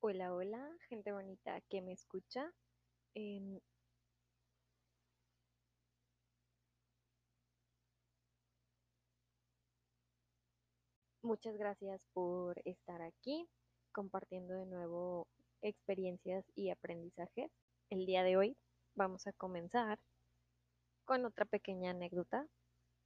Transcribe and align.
Hola, 0.00 0.32
hola, 0.32 0.70
gente 0.88 1.12
bonita 1.12 1.60
que 1.68 1.82
me 1.82 1.92
escucha. 1.92 2.50
Em, 3.14 3.60
muchas 11.20 11.58
gracias 11.58 12.06
por 12.14 12.58
estar 12.64 13.02
aquí 13.02 13.46
compartiendo 13.92 14.54
de 14.54 14.64
nuevo 14.64 15.28
experiencias 15.60 16.46
y 16.54 16.70
aprendizajes. 16.70 17.50
El 17.90 18.06
día 18.06 18.22
de 18.22 18.38
hoy 18.38 18.56
vamos 18.94 19.26
a 19.26 19.34
comenzar 19.34 19.98
con 21.08 21.24
otra 21.24 21.46
pequeña 21.46 21.92
anécdota 21.92 22.46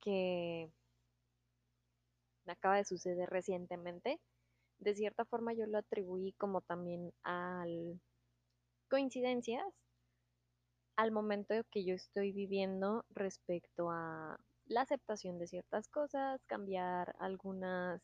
que 0.00 0.68
me 2.44 2.52
acaba 2.52 2.78
de 2.78 2.84
suceder 2.84 3.30
recientemente. 3.30 4.18
De 4.80 4.96
cierta 4.96 5.24
forma 5.24 5.54
yo 5.54 5.66
lo 5.66 5.78
atribuí 5.78 6.32
como 6.32 6.62
también 6.62 7.12
al 7.22 8.00
coincidencias 8.90 9.64
al 10.96 11.12
momento 11.12 11.54
que 11.70 11.84
yo 11.84 11.94
estoy 11.94 12.32
viviendo 12.32 13.04
respecto 13.10 13.90
a 13.90 14.36
la 14.66 14.80
aceptación 14.80 15.38
de 15.38 15.46
ciertas 15.46 15.88
cosas, 15.88 16.42
cambiar 16.46 17.14
algunas 17.20 18.02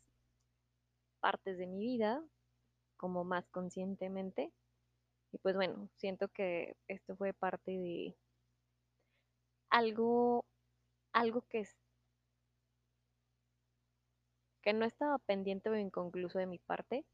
partes 1.19 1.59
de 1.59 1.67
mi 1.67 1.81
vida 1.81 2.25
como 2.97 3.25
más 3.25 3.49
conscientemente. 3.49 4.53
Y 5.33 5.39
pues 5.39 5.57
bueno, 5.57 5.91
siento 5.97 6.29
que 6.29 6.77
esto 6.87 7.17
fue 7.17 7.33
parte 7.35 7.73
de 7.73 8.17
algo, 9.79 10.45
algo 11.13 11.43
que 11.49 11.61
es 11.61 11.77
que 14.63 14.73
no 14.73 14.85
estaba 14.85 15.19
pendiente 15.21 15.71
o 15.71 15.77
inconcluso 15.77 16.39
de 16.39 16.47
mi 16.47 16.59
parte, 16.59 17.07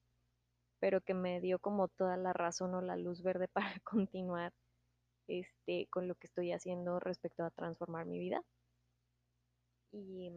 pero 0.81 1.01
que 1.03 1.15
me 1.15 1.41
dio 1.41 1.59
como 1.59 1.89
toda 1.89 2.17
la 2.17 2.33
razón 2.33 2.75
o 2.75 2.81
la 2.81 2.97
luz 2.97 3.23
verde 3.23 3.49
para 3.53 3.79
continuar 3.85 4.53
este, 5.29 5.87
con 5.91 6.09
lo 6.09 6.15
que 6.17 6.27
estoy 6.27 6.53
haciendo 6.53 7.01
respecto 7.01 7.45
a 7.45 7.51
transformar 7.51 8.07
mi 8.07 8.19
vida. 8.19 8.43
Y 9.93 10.31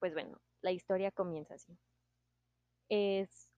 pues 0.00 0.12
bueno, 0.14 0.38
la 0.62 0.72
historia 0.72 1.12
comienza 1.12 1.54
así. 1.54 1.78
Es 2.88 3.48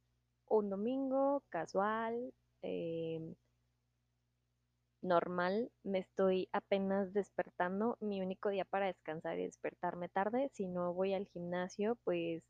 un 0.47 0.69
domingo 0.71 1.43
casual, 1.49 2.33
eh, 2.63 3.35
normal, 5.05 5.71
me 5.85 5.99
estoy 6.01 6.49
apenas 6.53 7.13
despertando, 7.13 7.97
mi 8.01 8.21
único 8.23 8.49
día 8.51 8.65
para 8.65 8.87
descansar 8.87 9.39
es 9.39 9.49
despertarme 9.53 10.09
tarde, 10.09 10.51
si 10.53 10.67
no 10.67 10.95
voy 10.95 11.15
al 11.15 11.27
gimnasio, 11.29 11.97
pues 12.05 12.43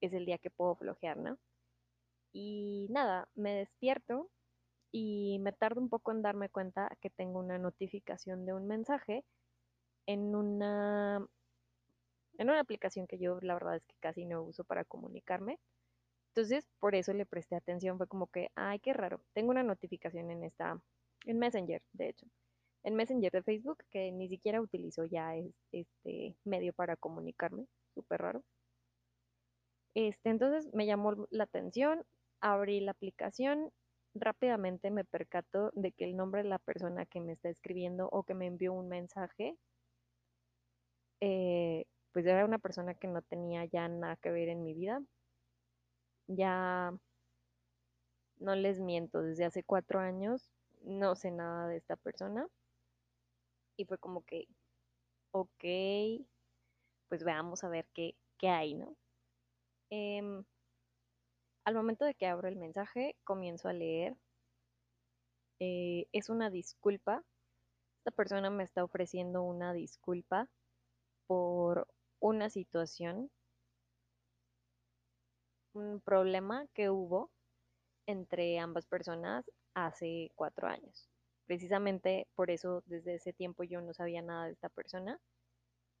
es 0.00 0.12
el 0.14 0.26
día 0.26 0.38
que 0.38 0.50
puedo 0.50 0.76
flojear, 0.76 1.18
¿no? 1.18 1.38
Y 2.32 2.88
nada, 2.90 3.28
me 3.34 3.54
despierto 3.54 4.30
y 4.92 5.38
me 5.40 5.52
tardo 5.52 5.80
un 5.80 5.90
poco 5.90 6.12
en 6.12 6.22
darme 6.22 6.48
cuenta 6.50 6.90
que 7.00 7.10
tengo 7.10 7.40
una 7.40 7.58
notificación 7.58 8.46
de 8.46 8.54
un 8.54 8.66
mensaje 8.66 9.24
en 10.06 10.34
una 10.34 11.26
en 12.38 12.48
una 12.50 12.60
aplicación 12.60 13.06
que 13.06 13.18
yo 13.18 13.38
la 13.42 13.54
verdad 13.54 13.76
es 13.76 13.84
que 13.86 13.96
casi 14.00 14.24
no 14.24 14.42
uso 14.42 14.64
para 14.64 14.84
comunicarme. 14.84 15.58
Entonces, 16.34 16.68
por 16.80 16.94
eso 16.94 17.12
le 17.12 17.26
presté 17.26 17.56
atención, 17.56 17.98
fue 17.98 18.06
como 18.08 18.28
que, 18.28 18.50
ay, 18.54 18.78
qué 18.80 18.92
raro, 18.92 19.22
tengo 19.34 19.50
una 19.50 19.64
notificación 19.64 20.30
en 20.30 20.44
esta 20.44 20.80
en 21.26 21.38
Messenger, 21.38 21.82
de 21.92 22.08
hecho, 22.10 22.26
en 22.84 22.94
Messenger 22.94 23.32
de 23.32 23.42
Facebook, 23.42 23.78
que 23.90 24.12
ni 24.12 24.28
siquiera 24.28 24.60
utilizo 24.60 25.04
ya 25.04 25.34
este 25.72 26.36
medio 26.44 26.72
para 26.72 26.96
comunicarme, 26.96 27.66
súper 27.94 28.20
raro. 28.22 28.44
Este, 29.94 30.30
entonces 30.30 30.72
me 30.72 30.86
llamó 30.86 31.26
la 31.30 31.44
atención, 31.44 32.04
abrí 32.40 32.80
la 32.80 32.92
aplicación, 32.92 33.70
rápidamente 34.14 34.90
me 34.90 35.04
percato 35.04 35.70
de 35.74 35.92
que 35.92 36.04
el 36.04 36.16
nombre 36.16 36.42
de 36.42 36.48
la 36.48 36.58
persona 36.58 37.06
que 37.06 37.20
me 37.20 37.32
está 37.32 37.48
escribiendo 37.48 38.08
o 38.10 38.22
que 38.22 38.34
me 38.34 38.46
envió 38.46 38.72
un 38.72 38.88
mensaje, 38.88 39.56
eh, 41.20 41.84
pues 42.12 42.26
era 42.26 42.44
una 42.44 42.58
persona 42.58 42.94
que 42.94 43.08
no 43.08 43.22
tenía 43.22 43.64
ya 43.66 43.88
nada 43.88 44.16
que 44.16 44.30
ver 44.30 44.48
en 44.48 44.62
mi 44.64 44.74
vida. 44.74 45.02
Ya 46.28 46.92
no 48.38 48.54
les 48.54 48.80
miento, 48.80 49.22
desde 49.22 49.44
hace 49.44 49.62
cuatro 49.64 50.00
años 50.00 50.50
no 50.82 51.14
sé 51.16 51.30
nada 51.30 51.68
de 51.68 51.76
esta 51.76 51.96
persona. 51.96 52.46
Y 53.76 53.84
fue 53.84 53.98
como 53.98 54.24
que, 54.24 54.46
ok, 55.32 55.64
pues 57.08 57.24
veamos 57.24 57.64
a 57.64 57.68
ver 57.68 57.88
qué, 57.94 58.16
qué 58.38 58.48
hay, 58.48 58.74
¿no? 58.74 58.96
Em, 59.90 60.44
al 61.64 61.74
momento 61.74 62.04
de 62.04 62.14
que 62.14 62.26
abro 62.26 62.48
el 62.48 62.56
mensaje, 62.56 63.16
comienzo 63.24 63.68
a 63.68 63.72
leer. 63.72 64.16
Eh, 65.60 66.06
es 66.12 66.28
una 66.28 66.50
disculpa. 66.50 67.24
Esta 67.98 68.10
persona 68.10 68.50
me 68.50 68.64
está 68.64 68.84
ofreciendo 68.84 69.42
una 69.42 69.72
disculpa 69.72 70.48
por 71.26 71.88
una 72.20 72.50
situación, 72.50 73.30
un 75.74 76.00
problema 76.00 76.66
que 76.74 76.90
hubo 76.90 77.30
entre 78.06 78.58
ambas 78.58 78.86
personas 78.86 79.44
hace 79.86 80.30
cuatro 80.34 80.68
años. 80.68 81.08
Precisamente 81.46 82.28
por 82.34 82.50
eso 82.50 82.82
desde 82.86 83.14
ese 83.14 83.32
tiempo 83.32 83.64
yo 83.64 83.80
no 83.80 83.94
sabía 83.94 84.20
nada 84.22 84.46
de 84.46 84.52
esta 84.52 84.68
persona, 84.68 85.18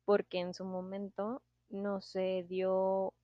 porque 0.04 0.40
en 0.40 0.54
su 0.54 0.64
momento 0.64 1.42
no 1.70 2.00
se 2.00 2.44
dio 2.48 3.14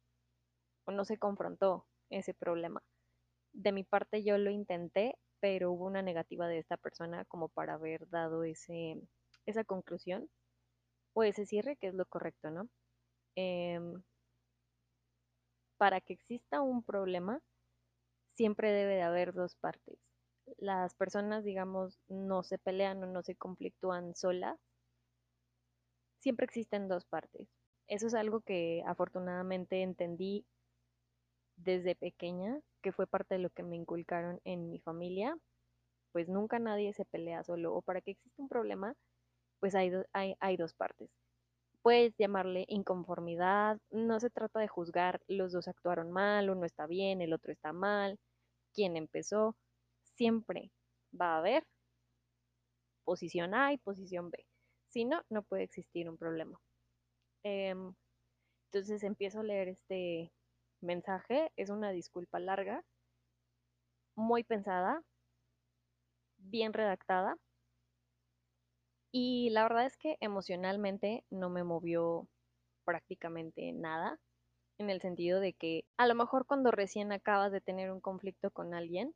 o 0.87 0.93
no 0.93 1.05
se 1.05 1.19
confrontó 1.19 1.87
ese 2.11 2.35
problema. 2.35 2.83
De 3.53 3.73
mi 3.73 3.85
parte 3.85 4.25
yo 4.25 4.39
lo 4.39 4.51
intenté, 4.51 5.17
pero 5.41 5.73
hubo 5.73 5.87
una 5.87 6.03
negativa 6.03 6.49
de 6.49 6.59
esta 6.59 6.77
persona 6.77 7.25
como 7.27 7.49
para 7.49 7.75
haber 7.75 8.09
dado 8.09 8.45
ese, 8.45 9.01
esa 9.47 9.65
conclusión 9.65 10.31
o 11.15 11.25
ese 11.25 11.47
cierre, 11.47 11.77
que 11.77 11.89
es 11.89 11.95
lo 11.95 12.07
correcto, 12.07 12.51
¿no? 12.51 12.69
Em, 13.37 14.03
para 15.77 16.01
que 16.01 16.15
exista 16.15 16.63
un 16.63 16.83
problema, 16.83 17.41
siempre 18.35 18.73
debe 18.73 18.95
de 18.95 19.03
haber 19.03 19.35
dos 19.35 19.57
partes 19.57 19.99
las 20.59 20.95
personas, 20.95 21.45
digamos, 21.45 21.99
no 22.09 22.43
se 22.43 22.59
pelean 22.59 23.03
o 23.03 23.07
no 23.07 23.23
se 23.23 23.35
conflictúan 23.35 24.15
solas, 24.15 24.59
siempre 26.21 26.45
existen 26.45 26.89
dos 26.89 27.05
partes. 27.05 27.49
Eso 27.87 28.07
es 28.07 28.15
algo 28.15 28.41
que 28.41 28.83
afortunadamente 28.87 29.83
entendí 29.83 30.47
desde 31.57 31.95
pequeña, 31.95 32.61
que 32.83 32.93
fue 32.93 33.07
parte 33.07 33.35
de 33.35 33.41
lo 33.41 33.51
que 33.51 33.63
me 33.63 33.77
inculcaron 33.77 34.41
en 34.45 34.71
mi 34.71 34.81
familia, 34.81 35.37
pues 36.13 36.29
nunca 36.29 36.59
nadie 36.59 36.93
se 36.95 37.05
pelea 37.05 37.45
solo, 37.45 37.75
o 37.75 37.83
para 37.83 38.01
que 38.01 38.13
exista 38.13 38.43
un 38.43 38.49
problema, 38.49 38.95
pues 39.61 39.75
hay, 39.75 39.93
hay, 40.13 40.37
hay 40.41 40.57
dos 40.57 40.75
partes. 40.75 41.11
Puedes 41.83 42.15
llamarle 42.17 42.65
inconformidad, 42.69 43.79
no 43.91 44.19
se 44.21 44.31
trata 44.31 44.61
de 44.61 44.69
juzgar, 44.69 45.21
los 45.29 45.53
dos 45.53 45.69
actuaron 45.69 46.11
mal, 46.11 46.51
uno 46.51 46.65
está 46.65 46.87
bien, 46.87 47.21
el 47.21 47.33
otro 47.33 47.53
está 47.53 47.73
mal, 47.73 48.19
quién 48.73 48.97
empezó, 48.97 49.57
siempre 50.17 50.71
va 51.19 51.35
a 51.35 51.39
haber 51.39 51.67
posición 53.05 53.55
A 53.55 53.73
y 53.73 53.79
posición 53.79 54.31
B. 54.31 54.47
Si 54.89 55.05
no, 55.05 55.23
no 55.29 55.43
puede 55.43 55.65
existir 55.65 56.09
un 56.09 56.17
problema. 56.17 56.59
Em, 57.45 57.95
entonces 58.73 59.03
empiezo 59.03 59.41
a 59.41 59.45
leer 59.45 59.69
este 59.69 60.33
mensaje. 60.81 61.51
Es 61.57 61.71
una 61.71 61.91
disculpa 61.91 62.39
larga, 62.39 62.83
muy 64.17 64.45
pensada, 64.45 65.03
bien 66.39 66.73
redactada. 66.73 67.37
Y 69.13 69.51
la 69.51 69.63
verdad 69.63 69.87
es 69.87 69.97
que 69.97 70.17
emocionalmente 70.21 71.25
no 71.31 71.49
me 71.51 71.63
movió 71.63 72.29
prácticamente 72.85 73.73
nada, 73.73 74.19
en 74.79 74.91
el 74.91 75.01
sentido 75.01 75.41
de 75.41 75.53
que 75.53 75.85
a 75.97 76.07
lo 76.07 76.15
mejor 76.15 76.47
cuando 76.47 76.71
recién 76.71 77.13
acabas 77.13 77.53
de 77.53 77.61
tener 77.61 77.93
un 77.93 78.01
conflicto 78.01 78.51
con 78.51 78.75
alguien, 78.75 79.15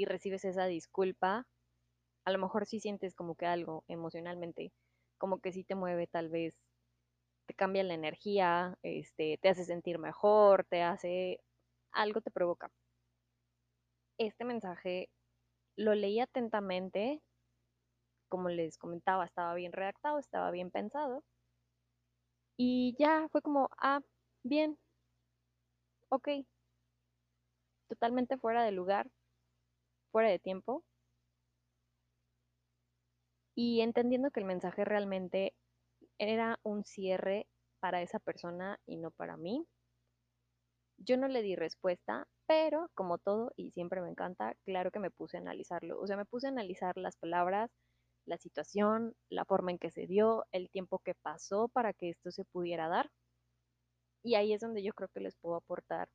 y 0.00 0.06
recibes 0.06 0.46
esa 0.46 0.64
disculpa, 0.64 1.46
a 2.24 2.32
lo 2.32 2.38
mejor 2.38 2.66
sí 2.66 2.80
sientes 2.80 3.14
como 3.14 3.34
que 3.34 3.44
algo 3.44 3.84
emocionalmente, 3.86 4.72
como 5.18 5.40
que 5.40 5.52
sí 5.52 5.62
te 5.62 5.74
mueve 5.74 6.06
tal 6.06 6.30
vez, 6.30 6.54
te 7.46 7.54
cambia 7.54 7.82
la 7.84 7.94
energía, 7.94 8.78
este, 8.82 9.38
te 9.42 9.50
hace 9.50 9.64
sentir 9.66 9.98
mejor, 9.98 10.64
te 10.64 10.82
hace, 10.82 11.40
algo 11.92 12.22
te 12.22 12.30
provoca. 12.30 12.70
Este 14.18 14.44
mensaje 14.44 15.08
lo 15.76 15.94
leí 15.94 16.20
atentamente, 16.20 17.22
como 18.30 18.48
les 18.48 18.78
comentaba, 18.78 19.26
estaba 19.26 19.52
bien 19.54 19.72
redactado, 19.72 20.18
estaba 20.18 20.50
bien 20.50 20.70
pensado, 20.70 21.22
y 22.56 22.94
ya 22.96 23.26
fue 23.32 23.42
como, 23.42 23.68
ah, 23.78 24.02
bien, 24.44 24.78
ok, 26.10 26.28
totalmente 27.88 28.38
fuera 28.38 28.64
de 28.64 28.72
lugar, 28.72 29.06
fuera 30.10 30.30
de 30.30 30.38
tiempo. 30.38 30.84
Y 33.54 33.80
entendiendo 33.82 34.30
que 34.30 34.40
el 34.40 34.46
mensaje 34.46 34.84
realmente 34.84 35.54
era 36.18 36.58
un 36.62 36.84
cierre 36.84 37.46
para 37.80 38.02
esa 38.02 38.18
persona 38.18 38.78
y 38.86 38.96
no 38.96 39.10
para 39.10 39.36
mí. 39.36 39.66
Yo 40.98 41.16
no 41.16 41.28
le 41.28 41.42
di 41.42 41.56
respuesta, 41.56 42.26
pero 42.46 42.90
como 42.94 43.18
todo, 43.18 43.52
y 43.56 43.70
siempre 43.72 44.02
me 44.02 44.10
encanta, 44.10 44.54
claro 44.64 44.90
que 44.90 44.98
me 45.00 45.10
puse 45.10 45.36
a 45.36 45.40
analizarlo. 45.40 46.00
O 46.00 46.06
sea, 46.06 46.16
me 46.16 46.26
puse 46.26 46.46
a 46.46 46.50
analizar 46.50 46.96
las 46.96 47.16
palabras, 47.16 47.70
la 48.26 48.38
situación, 48.38 49.14
la 49.30 49.44
forma 49.44 49.70
en 49.72 49.78
que 49.78 49.90
se 49.90 50.06
dio, 50.06 50.44
el 50.52 50.70
tiempo 50.70 50.98
que 51.00 51.14
pasó 51.14 51.68
para 51.68 51.92
que 51.94 52.10
esto 52.10 52.30
se 52.30 52.44
pudiera 52.44 52.88
dar. 52.88 53.10
Y 54.24 54.34
ahí 54.34 54.52
es 54.54 54.60
donde 54.60 54.82
yo 54.82 54.92
creo 54.94 55.08
que 55.08 55.20
les 55.20 55.36
puedo 55.36 55.56
aportar 55.56 56.08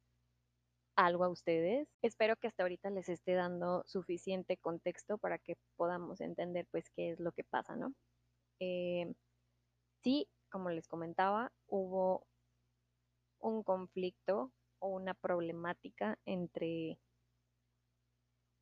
algo 0.96 1.24
a 1.24 1.30
ustedes. 1.30 1.88
Espero 2.02 2.36
que 2.38 2.48
hasta 2.48 2.64
ahorita 2.64 2.90
les 2.90 3.10
esté 3.10 3.34
dando 3.34 3.84
suficiente 3.86 4.58
contexto 4.58 5.18
para 5.18 5.38
que 5.40 5.58
podamos 5.76 6.22
entender 6.22 6.68
pues 6.72 6.90
qué 6.96 7.12
es 7.12 7.20
lo 7.20 7.32
que 7.32 7.44
pasa, 7.44 7.76
¿no? 7.76 7.94
Eh, 8.60 9.14
sí, 10.04 10.30
como 10.52 10.70
les 10.70 10.88
comentaba, 10.88 11.52
hubo 11.68 12.28
un 13.40 13.64
conflicto 13.64 14.52
o 14.80 14.90
una 14.90 15.14
problemática 15.14 16.18
entre 16.26 17.00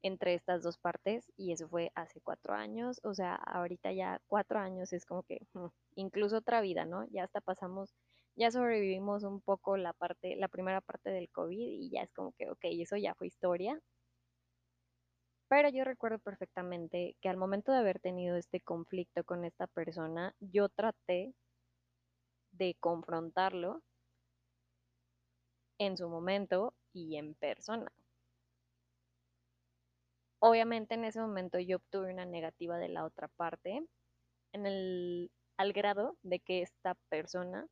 entre 0.03 0.33
estas 0.33 0.61
dos 0.63 0.77
partes 0.77 1.31
y 1.37 1.53
eso 1.53 1.69
fue 1.69 1.91
hace 1.95 2.19
cuatro 2.19 2.53
años, 2.53 2.99
o 3.03 3.13
sea, 3.13 3.35
ahorita 3.35 3.93
ya 3.93 4.21
cuatro 4.27 4.59
años 4.59 4.91
es 4.91 5.05
como 5.05 5.23
que 5.23 5.47
incluso 5.95 6.37
otra 6.37 6.59
vida, 6.61 6.85
¿no? 6.85 7.07
Ya 7.09 7.23
hasta 7.23 7.39
pasamos 7.39 7.95
ya 8.35 8.51
sobrevivimos 8.51 9.23
un 9.23 9.41
poco 9.41 9.77
la 9.77 9.93
parte, 9.93 10.35
la 10.35 10.47
primera 10.47 10.81
parte 10.81 11.09
del 11.11 11.29
COVID 11.29 11.57
y 11.57 11.89
ya 11.91 12.01
es 12.03 12.11
como 12.13 12.33
que, 12.33 12.49
ok, 12.49 12.59
eso 12.63 12.97
ya 12.97 13.15
fue 13.15 13.27
historia. 13.27 13.79
Pero 15.49 15.69
yo 15.69 15.83
recuerdo 15.83 16.19
perfectamente 16.19 17.15
que 17.21 17.29
al 17.29 17.37
momento 17.37 17.71
de 17.71 17.77
haber 17.77 17.99
tenido 17.99 18.37
este 18.37 18.59
conflicto 18.59 19.23
con 19.23 19.45
esta 19.45 19.67
persona, 19.67 20.35
yo 20.39 20.67
traté 20.69 21.33
de 22.51 22.75
confrontarlo 22.79 23.81
en 25.79 25.97
su 25.97 26.09
momento 26.09 26.73
y 26.93 27.17
en 27.17 27.35
persona. 27.35 27.91
Obviamente 30.39 30.95
en 30.95 31.05
ese 31.05 31.21
momento 31.21 31.59
yo 31.59 31.77
obtuve 31.77 32.11
una 32.11 32.25
negativa 32.25 32.77
de 32.77 32.89
la 32.89 33.05
otra 33.05 33.27
parte, 33.27 33.85
al 34.53 35.73
grado 35.73 36.17
de 36.21 36.39
que 36.39 36.61
esta 36.61 36.95
persona 37.09 37.67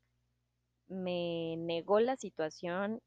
me 0.91 1.55
negó 1.57 1.99
la 2.01 2.17
situación, 2.17 3.01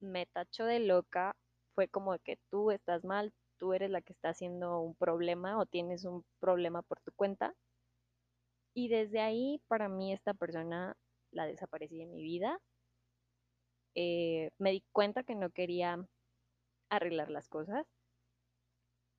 me 0.00 0.26
tachó 0.26 0.64
de 0.64 0.80
loca, 0.80 1.36
fue 1.74 1.88
como 1.88 2.18
que 2.18 2.38
tú 2.50 2.70
estás 2.72 3.04
mal, 3.04 3.32
tú 3.58 3.72
eres 3.72 3.90
la 3.90 4.02
que 4.02 4.12
está 4.12 4.30
haciendo 4.30 4.80
un 4.80 4.94
problema 4.96 5.58
o 5.58 5.66
tienes 5.66 6.04
un 6.04 6.24
problema 6.40 6.82
por 6.82 7.00
tu 7.00 7.12
cuenta. 7.12 7.54
Y 8.74 8.88
desde 8.88 9.20
ahí, 9.20 9.62
para 9.68 9.88
mí, 9.88 10.12
esta 10.12 10.34
persona 10.34 10.96
la 11.30 11.46
desaparecí 11.46 11.98
de 11.98 12.06
mi 12.06 12.22
vida. 12.22 12.58
Eh, 13.94 14.50
me 14.58 14.72
di 14.72 14.84
cuenta 14.92 15.22
que 15.22 15.36
no 15.36 15.50
quería 15.50 16.04
arreglar 16.90 17.30
las 17.30 17.48
cosas, 17.48 17.86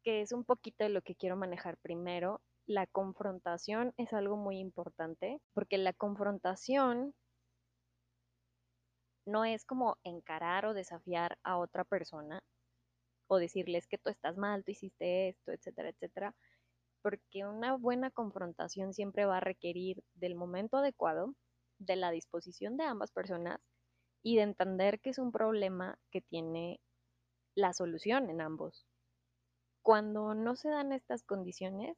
que 0.03 0.21
es 0.21 0.33
un 0.33 0.43
poquito 0.43 0.83
de 0.83 0.89
lo 0.89 1.01
que 1.01 1.15
quiero 1.15 1.37
manejar 1.37 1.77
primero. 1.77 2.41
La 2.67 2.87
confrontación 2.87 3.93
es 3.97 4.11
algo 4.11 4.35
muy 4.35 4.59
importante, 4.59 5.39
porque 5.53 5.77
la 5.77 5.93
confrontación 5.93 7.13
no 9.25 9.45
es 9.45 9.65
como 9.65 9.97
encarar 10.03 10.65
o 10.65 10.73
desafiar 10.73 11.37
a 11.43 11.57
otra 11.57 11.83
persona 11.83 12.43
o 13.27 13.37
decirles 13.37 13.87
que 13.87 13.97
tú 13.97 14.09
estás 14.09 14.37
mal, 14.37 14.63
tú 14.63 14.71
hiciste 14.71 15.29
esto, 15.29 15.51
etcétera, 15.51 15.89
etcétera, 15.89 16.35
porque 17.01 17.45
una 17.45 17.75
buena 17.75 18.11
confrontación 18.11 18.93
siempre 18.93 19.25
va 19.25 19.37
a 19.37 19.41
requerir 19.41 20.03
del 20.13 20.35
momento 20.35 20.77
adecuado, 20.77 21.33
de 21.79 21.95
la 21.95 22.11
disposición 22.11 22.77
de 22.77 22.85
ambas 22.85 23.11
personas 23.11 23.59
y 24.23 24.37
de 24.37 24.43
entender 24.43 24.99
que 25.01 25.09
es 25.09 25.19
un 25.19 25.31
problema 25.31 25.99
que 26.11 26.21
tiene 26.21 26.79
la 27.55 27.73
solución 27.73 28.29
en 28.29 28.41
ambos. 28.41 28.85
Cuando 29.81 30.33
no 30.33 30.55
se 30.55 30.69
dan 30.69 30.91
estas 30.91 31.23
condiciones, 31.23 31.97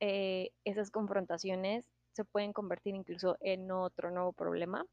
eh, 0.00 0.52
esas 0.64 0.90
confrontaciones 0.90 1.86
se 2.12 2.24
pueden 2.24 2.52
convertir 2.52 2.94
incluso 2.94 3.36
en 3.40 3.70
otro 3.70 4.10
nuevo 4.10 4.32
problema 4.32 4.86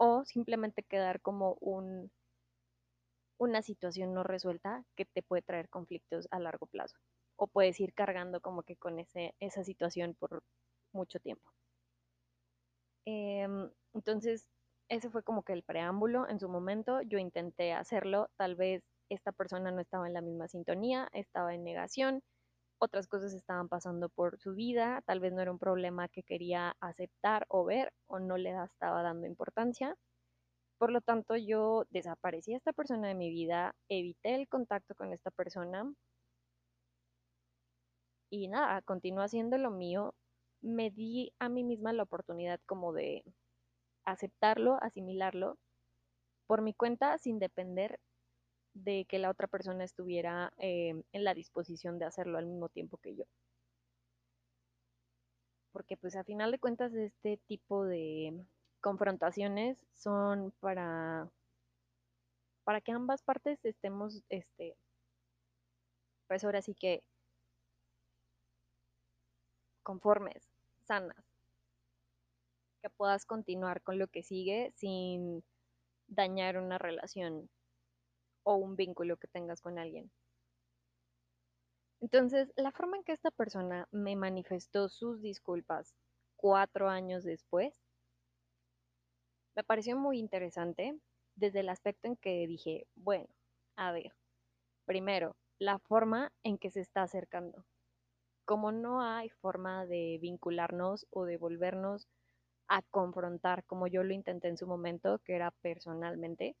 o 0.00 0.24
simplemente 0.24 0.82
quedar 0.82 1.20
como 1.20 1.58
un, 1.60 2.10
una 3.38 3.60
situación 3.60 4.14
no 4.14 4.22
resuelta 4.22 4.82
que 4.96 5.04
te 5.04 5.22
puede 5.22 5.42
traer 5.42 5.68
conflictos 5.68 6.26
a 6.30 6.38
largo 6.40 6.66
plazo 6.66 6.96
o 7.36 7.48
puedes 7.48 7.78
ir 7.80 7.92
cargando 7.92 8.40
como 8.40 8.62
que 8.62 8.76
con 8.76 8.98
ese, 8.98 9.34
esa 9.40 9.62
situación 9.62 10.14
por 10.18 10.42
mucho 10.92 11.20
tiempo. 11.20 11.50
Em, 13.06 13.70
entonces, 13.92 14.46
ese 14.88 15.10
fue 15.10 15.22
como 15.22 15.42
que 15.42 15.52
el 15.52 15.62
preámbulo 15.64 16.28
en 16.28 16.40
su 16.40 16.48
momento. 16.48 17.02
Yo 17.02 17.18
intenté 17.18 17.72
hacerlo, 17.74 18.30
tal 18.36 18.56
vez 18.56 18.82
esta 19.10 19.32
persona 19.32 19.70
no 19.70 19.80
estaba 19.80 20.06
en 20.06 20.14
la 20.14 20.22
misma 20.22 20.48
sintonía, 20.48 21.08
estaba 21.12 21.54
en 21.54 21.64
negación, 21.64 22.22
otras 22.80 23.06
cosas 23.08 23.34
estaban 23.34 23.68
pasando 23.68 24.08
por 24.08 24.38
su 24.38 24.54
vida, 24.54 25.02
tal 25.06 25.20
vez 25.20 25.32
no 25.32 25.42
era 25.42 25.52
un 25.52 25.58
problema 25.58 26.08
que 26.08 26.22
quería 26.22 26.76
aceptar 26.80 27.46
o 27.48 27.64
ver 27.64 27.92
o 28.08 28.18
no 28.18 28.36
le 28.36 28.50
estaba 28.64 29.02
dando 29.02 29.26
importancia. 29.26 29.96
Por 30.78 30.90
lo 30.92 31.02
tanto, 31.02 31.36
yo 31.36 31.84
desaparecí 31.90 32.54
a 32.54 32.56
esta 32.56 32.72
persona 32.72 33.08
de 33.08 33.14
mi 33.14 33.30
vida, 33.30 33.74
evité 33.88 34.34
el 34.34 34.48
contacto 34.48 34.94
con 34.94 35.12
esta 35.12 35.30
persona 35.30 35.84
y 38.30 38.48
nada, 38.48 38.80
continué 38.82 39.24
haciendo 39.24 39.58
lo 39.58 39.70
mío. 39.70 40.14
Me 40.62 40.90
di 40.90 41.32
a 41.38 41.48
mí 41.48 41.64
misma 41.64 41.92
la 41.92 42.04
oportunidad 42.04 42.60
como 42.66 42.92
de 42.92 43.24
aceptarlo, 44.04 44.78
asimilarlo 44.82 45.58
por 46.46 46.62
mi 46.62 46.74
cuenta 46.74 47.18
sin 47.18 47.38
depender 47.38 48.00
de 48.74 49.04
que 49.06 49.18
la 49.18 49.30
otra 49.30 49.46
persona 49.48 49.84
estuviera 49.84 50.52
eh, 50.58 51.02
en 51.12 51.24
la 51.24 51.34
disposición 51.34 51.98
de 51.98 52.06
hacerlo 52.06 52.38
al 52.38 52.46
mismo 52.46 52.68
tiempo 52.68 52.98
que 52.98 53.16
yo. 53.16 53.24
Porque 55.72 55.96
pues 55.96 56.16
a 56.16 56.24
final 56.24 56.50
de 56.50 56.58
cuentas 56.58 56.92
este 56.94 57.38
tipo 57.46 57.84
de 57.84 58.44
confrontaciones 58.80 59.78
son 59.94 60.52
para, 60.60 61.30
para 62.64 62.80
que 62.80 62.92
ambas 62.92 63.22
partes 63.22 63.64
estemos, 63.64 64.22
este, 64.28 64.76
pues 66.26 66.44
ahora 66.44 66.62
sí 66.62 66.74
que 66.74 67.02
conformes, 69.82 70.48
sanas, 70.86 71.24
que 72.82 72.90
puedas 72.90 73.26
continuar 73.26 73.82
con 73.82 73.98
lo 73.98 74.08
que 74.08 74.22
sigue 74.22 74.72
sin 74.76 75.44
dañar 76.08 76.58
una 76.58 76.78
relación 76.78 77.48
o 78.42 78.56
un 78.56 78.76
vínculo 78.76 79.16
que 79.16 79.28
tengas 79.28 79.60
con 79.60 79.78
alguien. 79.78 80.10
Entonces, 82.00 82.52
la 82.56 82.72
forma 82.72 82.96
en 82.96 83.04
que 83.04 83.12
esta 83.12 83.30
persona 83.30 83.86
me 83.90 84.16
manifestó 84.16 84.88
sus 84.88 85.20
disculpas 85.20 85.94
cuatro 86.36 86.88
años 86.88 87.24
después 87.24 87.74
me 89.54 89.64
pareció 89.64 89.96
muy 89.96 90.18
interesante 90.18 90.98
desde 91.34 91.60
el 91.60 91.68
aspecto 91.68 92.08
en 92.08 92.16
que 92.16 92.46
dije, 92.46 92.86
bueno, 92.94 93.26
a 93.76 93.92
ver, 93.92 94.12
primero, 94.86 95.36
la 95.58 95.78
forma 95.78 96.32
en 96.42 96.58
que 96.58 96.70
se 96.70 96.80
está 96.80 97.02
acercando. 97.02 97.64
Como 98.46 98.72
no 98.72 99.02
hay 99.02 99.28
forma 99.28 99.86
de 99.86 100.18
vincularnos 100.20 101.06
o 101.10 101.24
de 101.24 101.36
volvernos 101.36 102.08
a 102.68 102.82
confrontar 102.82 103.64
como 103.64 103.86
yo 103.86 104.02
lo 104.02 104.14
intenté 104.14 104.48
en 104.48 104.56
su 104.56 104.66
momento, 104.66 105.18
que 105.24 105.34
era 105.34 105.50
personalmente, 105.50 106.56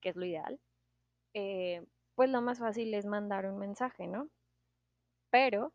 que 0.00 0.10
es 0.10 0.16
lo 0.16 0.26
ideal, 0.26 0.60
eh, 1.36 1.84
pues 2.14 2.30
lo 2.30 2.40
más 2.40 2.58
fácil 2.60 2.94
es 2.94 3.04
mandar 3.04 3.44
un 3.46 3.58
mensaje, 3.58 4.06
¿no? 4.06 4.30
Pero 5.30 5.74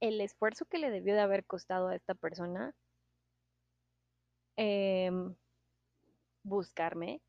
el 0.00 0.20
esfuerzo 0.22 0.64
que 0.64 0.78
le 0.78 0.90
debió 0.90 1.14
de 1.14 1.20
haber 1.20 1.44
costado 1.44 1.88
a 1.88 1.94
esta 1.94 2.14
persona 2.14 2.74
em, 4.56 5.34
buscarme 6.44 7.20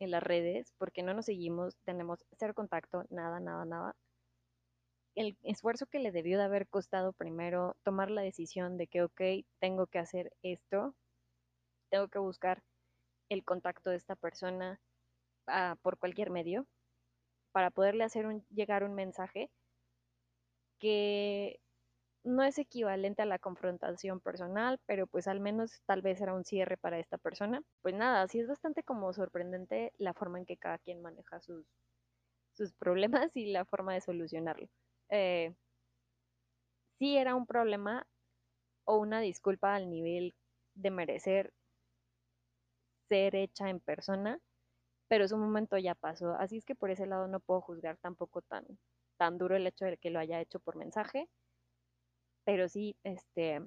en 0.00 0.10
las 0.10 0.22
redes, 0.22 0.72
porque 0.78 1.02
no 1.04 1.14
nos 1.14 1.26
seguimos, 1.26 1.76
tenemos 1.84 2.24
cero 2.38 2.54
contacto, 2.54 3.04
nada, 3.10 3.38
nada, 3.38 3.64
nada. 3.64 3.96
El 5.14 5.38
esfuerzo 5.44 5.86
que 5.86 6.00
le 6.00 6.10
debió 6.10 6.38
de 6.38 6.44
haber 6.44 6.66
costado 6.68 7.12
primero 7.12 7.76
tomar 7.84 8.10
la 8.10 8.22
decisión 8.22 8.76
de 8.78 8.88
que, 8.88 9.02
ok, 9.04 9.20
tengo 9.60 9.86
que 9.86 10.00
hacer 10.00 10.32
esto, 10.42 10.96
tengo 11.90 12.08
que 12.08 12.18
buscar 12.18 12.64
el 13.28 13.44
contacto 13.44 13.90
de 13.90 13.96
esta 13.96 14.16
persona, 14.16 14.80
por 15.82 15.98
cualquier 15.98 16.30
medio 16.30 16.66
para 17.52 17.70
poderle 17.70 18.04
hacer 18.04 18.26
un, 18.26 18.44
llegar 18.50 18.84
un 18.84 18.94
mensaje 18.94 19.50
que 20.78 21.60
no 22.24 22.42
es 22.42 22.58
equivalente 22.58 23.22
a 23.22 23.26
la 23.26 23.38
confrontación 23.38 24.20
personal, 24.20 24.80
pero 24.86 25.06
pues 25.06 25.28
al 25.28 25.40
menos 25.40 25.82
tal 25.86 26.02
vez 26.02 26.20
era 26.20 26.34
un 26.34 26.44
cierre 26.44 26.76
para 26.78 26.98
esta 26.98 27.18
persona. 27.18 27.62
Pues 27.82 27.94
nada, 27.94 28.26
sí 28.28 28.40
es 28.40 28.48
bastante 28.48 28.82
como 28.82 29.12
sorprendente 29.12 29.92
la 29.98 30.14
forma 30.14 30.38
en 30.38 30.46
que 30.46 30.56
cada 30.56 30.78
quien 30.78 31.02
maneja 31.02 31.40
sus, 31.40 31.66
sus 32.54 32.72
problemas 32.74 33.30
y 33.36 33.52
la 33.52 33.64
forma 33.66 33.94
de 33.94 34.00
solucionarlo. 34.00 34.68
Eh, 35.10 35.54
sí 36.98 37.16
era 37.16 37.34
un 37.34 37.46
problema 37.46 38.06
o 38.84 38.98
una 38.98 39.20
disculpa 39.20 39.74
al 39.74 39.90
nivel 39.90 40.34
de 40.74 40.90
merecer 40.90 41.52
ser 43.08 43.36
hecha 43.36 43.68
en 43.68 43.80
persona, 43.80 44.40
pero 45.08 45.28
su 45.28 45.36
momento 45.36 45.78
ya 45.78 45.94
pasó. 45.94 46.32
Así 46.38 46.58
es 46.58 46.64
que 46.64 46.74
por 46.74 46.90
ese 46.90 47.06
lado 47.06 47.28
no 47.28 47.40
puedo 47.40 47.60
juzgar 47.60 47.96
tampoco 47.98 48.42
tan, 48.42 48.64
tan 49.18 49.38
duro 49.38 49.56
el 49.56 49.66
hecho 49.66 49.84
de 49.86 49.98
que 49.98 50.10
lo 50.10 50.18
haya 50.18 50.40
hecho 50.40 50.60
por 50.60 50.76
mensaje, 50.76 51.28
pero 52.44 52.68
sí, 52.68 52.96
este, 53.04 53.60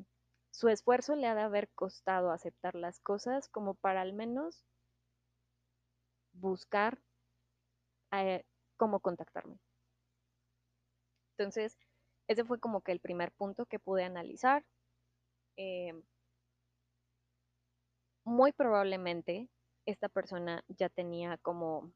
su 0.52 0.70
esfuerzo 0.70 1.16
le 1.16 1.28
ha 1.28 1.36
de 1.36 1.42
haber 1.42 1.70
costado 1.76 2.32
aceptar 2.32 2.76
las 2.76 3.00
cosas 3.00 3.50
como 3.50 3.76
para 3.76 4.02
al 4.02 4.14
menos 4.14 4.66
buscar 6.34 7.00
eh, 8.12 8.44
cómo 8.78 9.00
contactarme. 9.00 9.58
Entonces, 11.38 11.78
ese 12.28 12.44
fue 12.46 12.60
como 12.60 12.82
que 12.82 12.92
el 12.92 13.00
primer 13.00 13.32
punto 13.32 13.66
que 13.66 13.80
pude 13.80 14.04
analizar. 14.04 14.66
Eh, 15.58 15.94
muy 18.26 18.52
probablemente 18.52 19.50
esta 19.88 20.10
persona 20.10 20.64
ya 20.68 20.90
tenía 20.90 21.38
como 21.38 21.92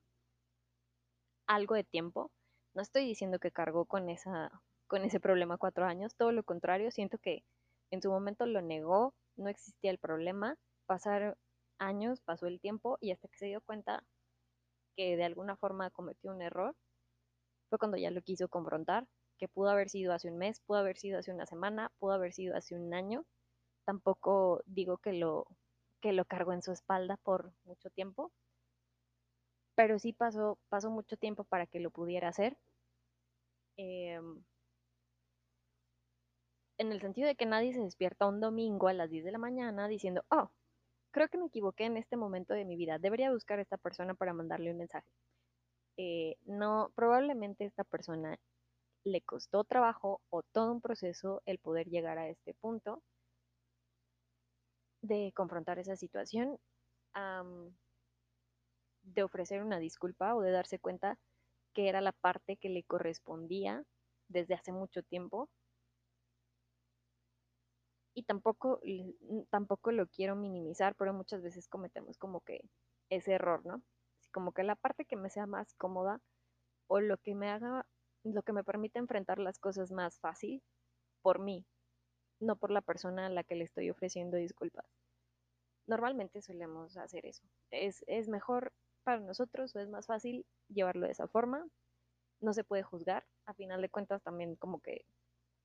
algo 1.45 1.75
de 1.75 1.83
tiempo. 1.83 2.31
No 2.74 2.81
estoy 2.81 3.05
diciendo 3.05 3.38
que 3.38 3.51
cargó 3.51 3.86
con, 3.86 4.10
esa, 4.10 4.50
con 4.88 5.03
ese 5.03 5.19
problema 5.19 5.57
cuatro 5.57 5.86
años, 5.86 6.15
todo 6.15 6.31
lo 6.31 6.43
contrario, 6.43 6.89
siento 6.89 7.17
que 7.17 7.43
en 7.91 8.01
su 8.01 8.10
momento 8.10 8.45
lo 8.45 8.62
negó, 8.62 9.13
no 9.36 9.50
existía 9.50 9.91
el 9.91 10.00
problema, 10.00 10.57
pasaron 10.86 11.36
años, 11.79 12.21
pasó 12.21 12.48
el 12.48 12.62
tiempo 12.62 12.98
y 13.01 13.12
hasta 13.12 13.27
que 13.27 13.38
se 13.38 13.48
dio 13.48 13.60
cuenta 13.62 14.03
que 14.95 15.17
de 15.17 15.25
alguna 15.25 15.57
forma 15.57 15.89
cometió 15.91 16.31
un 16.31 16.41
error, 16.41 16.75
fue 17.69 17.77
cuando 17.77 17.98
ya 17.98 18.12
lo 18.12 18.21
quiso 18.21 18.48
confrontar, 18.48 19.05
que 19.38 19.50
pudo 19.50 19.69
haber 19.69 19.89
sido 19.89 20.13
hace 20.13 20.29
un 20.29 20.38
mes, 20.38 20.62
pudo 20.62 20.77
haber 20.77 20.98
sido 20.98 21.19
hace 21.19 21.33
una 21.33 21.45
semana, 21.45 21.91
pudo 22.00 22.13
haber 22.13 22.31
sido 22.31 22.55
hace 22.55 22.75
un 22.75 22.93
año. 22.93 23.25
Tampoco 23.86 24.62
digo 24.65 24.98
que 25.00 25.13
lo, 25.13 25.48
que 26.01 26.13
lo 26.13 26.25
cargó 26.25 26.53
en 26.53 26.62
su 26.62 26.72
espalda 26.72 27.17
por 27.17 27.53
mucho 27.65 27.89
tiempo, 27.89 28.31
pero 29.75 30.00
sí 30.00 30.13
pasó, 30.13 30.60
pasó 30.70 30.89
mucho 30.91 31.17
tiempo 31.17 31.43
para 31.46 31.67
que 31.67 31.79
lo 31.79 31.91
pudiera 31.91 32.27
hacer. 32.29 32.58
Eh, 33.77 34.20
en 36.77 36.91
el 36.91 37.00
sentido 37.00 37.27
de 37.27 37.36
que 37.36 37.46
nadie 37.46 37.74
se 37.74 37.79
despierta 37.79 38.27
un 38.27 38.41
domingo 38.41 38.88
a 38.88 38.93
las 38.93 39.10
10 39.10 39.24
de 39.24 39.31
la 39.31 39.38
mañana 39.38 39.88
diciendo, 39.88 40.24
oh, 40.29 40.50
creo 41.12 41.27
que 41.29 41.38
me 41.38 41.46
equivoqué 41.46 41.86
en 41.86 41.98
este 41.98 42.17
momento 42.17 42.53
de 42.53 42.65
mi 42.65 42.75
vida, 42.75 42.98
debería 42.98 43.31
buscar 43.31 43.60
a 43.60 43.62
esta 43.62 43.77
persona 43.77 44.15
para 44.15 44.34
mandarle 44.34 44.72
un 44.72 44.79
mensaje. 44.79 45.08
Eh, 45.98 46.38
no, 46.46 46.91
probablemente 46.96 47.65
esta 47.65 47.84
persona 47.84 48.39
le 49.03 49.22
costó 49.22 49.63
trabajo 49.63 50.22
o 50.29 50.41
todo 50.43 50.72
un 50.72 50.81
proceso 50.81 51.41
el 51.46 51.60
poder 51.60 51.88
llegar 51.88 52.17
a 52.17 52.29
este 52.29 52.53
punto 52.55 53.03
de 55.01 55.31
confrontar 55.36 55.79
esa 55.79 55.96
situación, 55.96 56.58
de 59.03 59.24
ofrecer 59.24 59.63
una 59.63 59.79
disculpa 59.79 60.36
o 60.36 60.41
de 60.41 60.51
darse 60.51 60.79
cuenta 60.79 61.20
que 61.74 61.89
era 61.89 62.01
la 62.01 62.12
parte 62.12 62.58
que 62.58 62.70
le 62.70 62.84
correspondía 62.84 63.84
desde 64.27 64.53
hace 64.53 64.72
mucho 64.72 65.03
tiempo 65.03 65.50
y 68.13 68.24
tampoco, 68.24 68.81
tampoco 69.50 69.91
lo 69.91 70.08
quiero 70.08 70.36
minimizar, 70.36 70.96
pero 70.96 71.13
muchas 71.13 71.41
veces 71.41 71.67
cometemos 71.67 72.17
como 72.17 72.41
que 72.41 72.60
ese 73.10 73.34
error, 73.34 73.65
¿no? 73.65 73.81
Como 74.34 74.53
que 74.53 74.63
la 74.63 74.75
parte 74.75 75.05
que 75.05 75.15
me 75.15 75.29
sea 75.29 75.46
más 75.46 75.74
cómoda 75.75 76.20
o 76.88 77.00
lo 77.00 77.17
que 77.17 77.36
me 77.36 77.50
haga, 77.50 77.86
lo 78.24 78.43
que 78.43 78.53
me 78.53 78.63
permite 78.63 79.00
enfrentar 79.00 79.39
las 79.39 79.60
cosas 79.60 79.91
más 79.91 80.20
fácil 80.20 80.62
por 81.22 81.39
mí, 81.39 81.65
no 82.41 82.55
por 82.55 82.71
la 82.71 82.81
persona 82.81 83.27
a 83.27 83.29
la 83.29 83.43
que 83.43 83.55
le 83.55 83.63
estoy 83.63 83.89
ofreciendo 83.89 84.38
disculpas. 84.38 84.86
Normalmente 85.88 86.41
solemos 86.41 86.98
hacer 86.98 87.25
eso. 87.25 87.43
Es, 87.69 88.03
es 88.07 88.27
mejor 88.27 88.74
para 89.03 89.19
nosotros 89.19 89.75
o 89.75 89.79
es 89.79 89.89
más 89.89 90.07
fácil 90.07 90.45
llevarlo 90.67 91.05
de 91.05 91.12
esa 91.12 91.27
forma. 91.27 91.65
No 92.39 92.53
se 92.53 92.63
puede 92.63 92.83
juzgar. 92.83 93.25
A 93.45 93.53
final 93.53 93.81
de 93.81 93.89
cuentas 93.89 94.21
también 94.21 94.55
como 94.55 94.79
que 94.79 95.05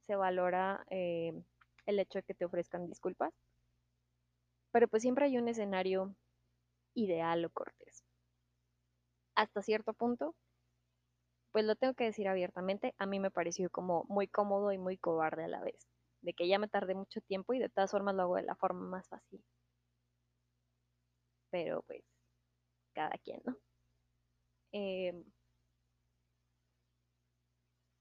se 0.07 0.17
valora 0.17 0.85
eh, 0.91 1.33
el 1.87 1.99
hecho 1.99 2.19
de 2.19 2.23
que 2.23 2.35
te 2.35 2.45
ofrezcan 2.45 2.89
disculpas. 2.89 3.33
Pero 4.73 4.89
pues 4.89 5.03
siempre 5.03 5.27
hay 5.27 5.39
un 5.39 5.49
escenario 5.49 6.15
ideal 6.95 7.45
o 7.45 7.51
cortés. 7.51 8.05
Hasta 9.35 9.63
cierto 9.63 9.93
punto, 9.93 10.35
pues 11.53 11.65
lo 11.65 11.75
tengo 11.77 11.95
que 11.95 12.05
decir 12.05 12.29
abiertamente, 12.29 12.95
a 12.99 13.07
mí 13.07 13.21
me 13.21 13.31
pareció 13.31 13.71
como 13.71 14.05
muy 14.09 14.29
cómodo 14.29 14.73
y 14.73 14.79
muy 14.79 14.97
cobarde 14.99 15.45
a 15.45 15.49
la 15.49 15.61
vez, 15.61 15.87
de 16.27 16.35
que 16.35 16.49
ya 16.49 16.59
me 16.59 16.69
tardé 16.69 16.95
mucho 16.95 17.23
tiempo 17.23 17.55
y 17.55 17.59
de 17.61 17.71
todas 17.71 17.91
formas 17.93 18.15
lo 18.17 18.25
hago 18.25 18.37
de 18.37 18.43
la 18.43 18.57
forma 18.57 18.87
más 18.87 19.09
fácil. 19.09 19.43
Pero 21.51 21.83
pues, 21.89 22.05
cada 22.95 23.19
quien, 23.19 23.41
¿no? 23.47 23.57
Em, 24.73 25.25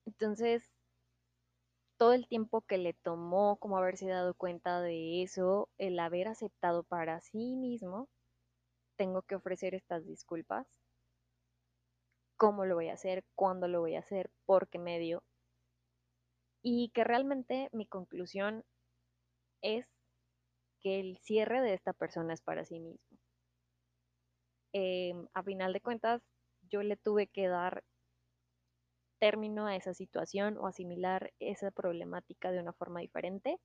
entonces, 0.07 0.71
todo 1.97 2.13
el 2.13 2.25
tiempo 2.25 2.61
que 2.61 2.77
le 2.77 2.93
tomó 2.93 3.57
como 3.57 3.77
haberse 3.77 4.07
dado 4.07 4.33
cuenta 4.33 4.79
de 4.81 5.23
eso, 5.23 5.67
el 5.77 5.99
haber 5.99 6.29
aceptado 6.29 6.83
para 6.83 7.19
sí 7.19 7.57
mismo, 7.57 8.07
tengo 8.97 9.23
que 9.23 9.35
ofrecer 9.35 9.75
estas 9.75 10.05
disculpas. 10.05 10.67
¿Cómo 12.37 12.63
lo 12.63 12.75
voy 12.75 12.87
a 12.87 12.93
hacer? 12.93 13.25
¿Cuándo 13.35 13.67
lo 13.67 13.81
voy 13.81 13.95
a 13.95 13.99
hacer? 13.99 14.29
¿Por 14.45 14.69
qué 14.69 14.79
medio? 14.79 15.21
Y 16.65 16.89
que 16.89 17.05
realmente 17.05 17.69
mi 17.71 17.85
conclusión 17.85 18.65
es 19.61 19.85
que 20.81 20.99
el 20.99 21.17
cierre 21.19 21.61
de 21.61 21.73
esta 21.73 21.93
persona 21.93 22.33
es 22.33 22.41
para 22.41 22.65
sí 22.65 22.79
mismo. 22.79 23.17
Em, 24.73 25.27
a 25.33 25.41
final 25.41 25.73
de 25.73 25.81
cuentas, 25.81 26.21
yo 26.69 26.83
le 26.83 26.97
tuve 26.97 27.25
que 27.27 27.47
dar 27.47 27.83
término 29.19 29.67
a 29.67 29.75
esa 29.75 29.93
situación 29.93 30.57
o 30.57 30.67
asimilar 30.67 31.33
esa 31.39 31.69
problemática 31.69 32.49
de 32.51 32.61
una 32.61 32.71
forma 32.71 33.01
diferente 33.01 33.59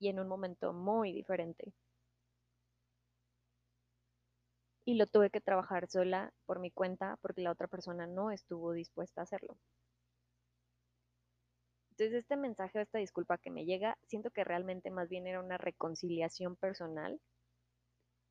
y 0.00 0.08
en 0.08 0.20
un 0.20 0.28
momento 0.28 0.72
muy 0.72 1.12
diferente. 1.12 1.74
Y 4.86 4.94
lo 4.94 5.06
tuve 5.06 5.28
que 5.28 5.42
trabajar 5.42 5.86
sola 5.86 6.32
por 6.46 6.60
mi 6.60 6.70
cuenta 6.70 7.18
porque 7.20 7.42
la 7.42 7.50
otra 7.50 7.68
persona 7.68 8.06
no 8.06 8.30
estuvo 8.30 8.72
dispuesta 8.72 9.20
a 9.20 9.24
hacerlo. 9.24 9.58
Entonces 11.98 12.24
este 12.24 12.36
mensaje 12.36 12.78
o 12.78 12.82
esta 12.82 12.98
disculpa 12.98 13.38
que 13.38 13.50
me 13.50 13.64
llega, 13.64 13.96
siento 14.06 14.30
que 14.30 14.44
realmente 14.44 14.90
más 14.90 15.08
bien 15.08 15.26
era 15.26 15.40
una 15.40 15.56
reconciliación 15.56 16.54
personal. 16.56 17.18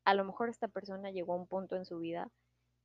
A 0.04 0.14
lo 0.14 0.24
mejor 0.24 0.48
esta 0.48 0.68
persona 0.68 1.10
llegó 1.10 1.32
a 1.32 1.36
un 1.36 1.48
punto 1.48 1.74
en 1.74 1.84
su 1.84 1.98
vida 1.98 2.30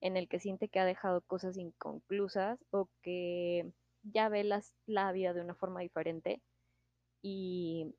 en 0.02 0.18
el 0.18 0.28
que 0.28 0.40
siente 0.40 0.70
que 0.70 0.80
ha 0.80 0.86
dejado 0.86 1.22
cosas 1.22 1.56
inconclusas 1.58 2.60
o 2.72 2.90
que 3.04 3.72
ya 4.02 4.28
ve 4.30 4.44
las, 4.44 4.74
la 4.88 5.12
vida 5.12 5.34
de 5.34 5.42
una 5.42 5.54
forma 5.54 5.82
diferente 5.82 6.42
y 7.22 7.96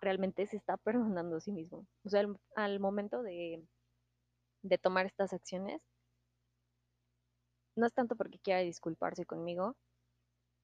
realmente 0.00 0.46
se 0.48 0.56
está 0.56 0.76
perdonando 0.78 1.36
a 1.36 1.40
sí 1.40 1.52
mismo. 1.52 1.86
O 2.04 2.08
sea, 2.08 2.26
al, 2.56 2.80
momento 2.80 3.22
de, 3.22 3.62
de 4.62 4.78
tomar 4.78 5.06
estas 5.06 5.32
acciones, 5.32 5.80
no 7.76 7.86
es 7.86 7.92
tanto 7.94 8.16
porque 8.16 8.40
quiera 8.40 8.60
disculparse 8.60 9.24
conmigo, 9.24 9.76